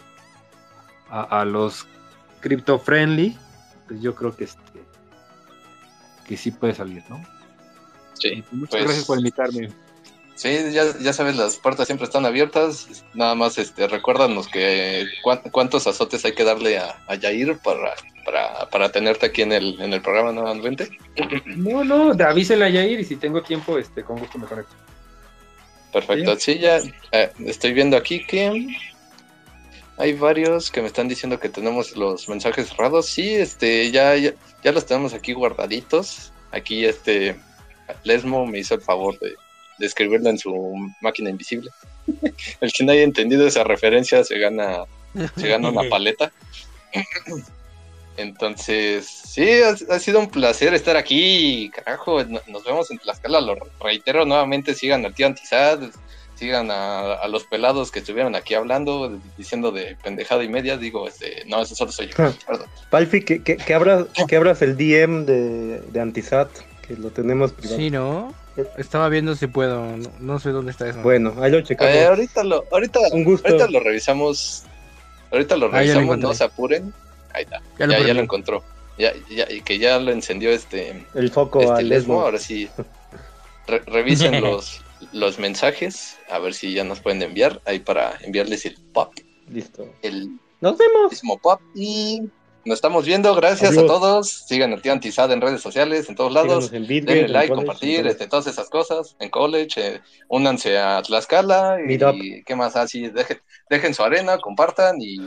[1.10, 1.88] a, a los
[2.40, 3.38] crypto friendly.
[3.88, 4.62] Pues yo creo que este
[6.28, 7.20] que sí puede salir, ¿no?
[8.20, 9.70] Sí, muchas pues- gracias por invitarme.
[10.36, 13.04] sí ya, ya sabes, las puertas siempre están abiertas.
[13.14, 17.94] Nada más este, recuérdanos que cuán- cuántos azotes hay que darle a, a Yair para,
[18.26, 20.90] para, para tenerte aquí en el, en el programa nuevamente.
[21.46, 24.74] No, no, avísenle a Yair y si tengo tiempo, este, con gusto me conecto.
[25.92, 26.78] Perfecto, sí, ya
[27.12, 28.68] eh, estoy viendo aquí que
[29.98, 33.08] hay varios que me están diciendo que tenemos los mensajes cerrados.
[33.08, 34.34] Sí, este, ya, ya,
[34.64, 36.32] ya los tenemos aquí guardaditos.
[36.52, 37.38] Aquí este
[38.04, 39.36] Lesmo me hizo el favor de,
[39.78, 41.70] de escribirlo en su máquina invisible.
[42.62, 44.80] el que no haya entendido esa referencia se gana,
[45.38, 46.32] se gana una paleta.
[48.18, 51.72] Entonces, sí, ha, ha sido un placer estar aquí.
[51.74, 53.40] Carajo, no- nos vemos en Tlaxcala.
[53.40, 55.80] Lo reitero nuevamente: sigan al tío Antizad,
[56.36, 60.76] sigan a, a los pelados que estuvieron aquí hablando, diciendo de pendejada y media.
[60.76, 62.16] Digo, este, no, eso solo soy yo.
[62.46, 62.68] Perdón.
[62.90, 66.50] Palfi, que, que, que abras, que abras el DM de, de Antisat,
[66.90, 67.78] que lo tenemos privado.
[67.78, 68.34] Sí, ¿no?
[68.78, 69.96] Estaba viendo si puedo.
[69.96, 71.00] No, no sé dónde está eso.
[71.02, 71.94] Bueno, ahí lo checamos.
[71.96, 73.48] Eh, ahorita, lo, ahorita, Un gusto.
[73.48, 74.64] ahorita lo revisamos.
[75.32, 76.92] Ahorita lo Ah, lo revisamos, no se apuren.
[77.34, 78.14] Ahí está, ya lo ya, ya perdí.
[78.18, 78.64] lo encontró.
[78.98, 81.06] Ya, ya, y que ya lo encendió este.
[81.14, 82.22] El foco este al Lesmo, Lesmo.
[82.26, 82.68] ahora sí.
[83.68, 84.82] re- revisen los,
[85.14, 89.14] los mensajes, a ver si ya nos pueden enviar ahí para enviarles el pop,
[89.48, 89.88] Listo.
[90.02, 91.12] el Nos vemos.
[91.12, 91.62] mismo pop.
[91.76, 92.24] Y
[92.66, 93.84] nos estamos viendo, gracias Adiós.
[93.84, 94.30] a todos.
[94.48, 96.66] Sigan a Tío Antizad en redes sociales, en todos lados.
[96.66, 100.02] Síganos en Bitget, Denle en like, College, compartir, este, todas esas cosas en college, eh,
[100.28, 102.16] únanse a Tlaxcala Meetup.
[102.16, 105.18] y qué más así, dejen, dejen su arena, compartan y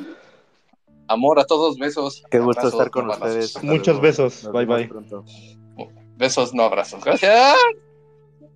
[1.09, 2.23] amor a todos, besos.
[2.31, 3.63] Qué gusto abrazos, estar con ustedes.
[3.63, 4.45] Muchos besos.
[4.45, 4.89] Nos Bye, bye.
[4.89, 5.25] pronto.
[6.17, 7.03] Besos, no abrazos.
[7.05, 7.57] Gracias.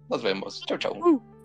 [0.08, 0.62] Nos vemos.
[0.66, 1.35] Chau, chau.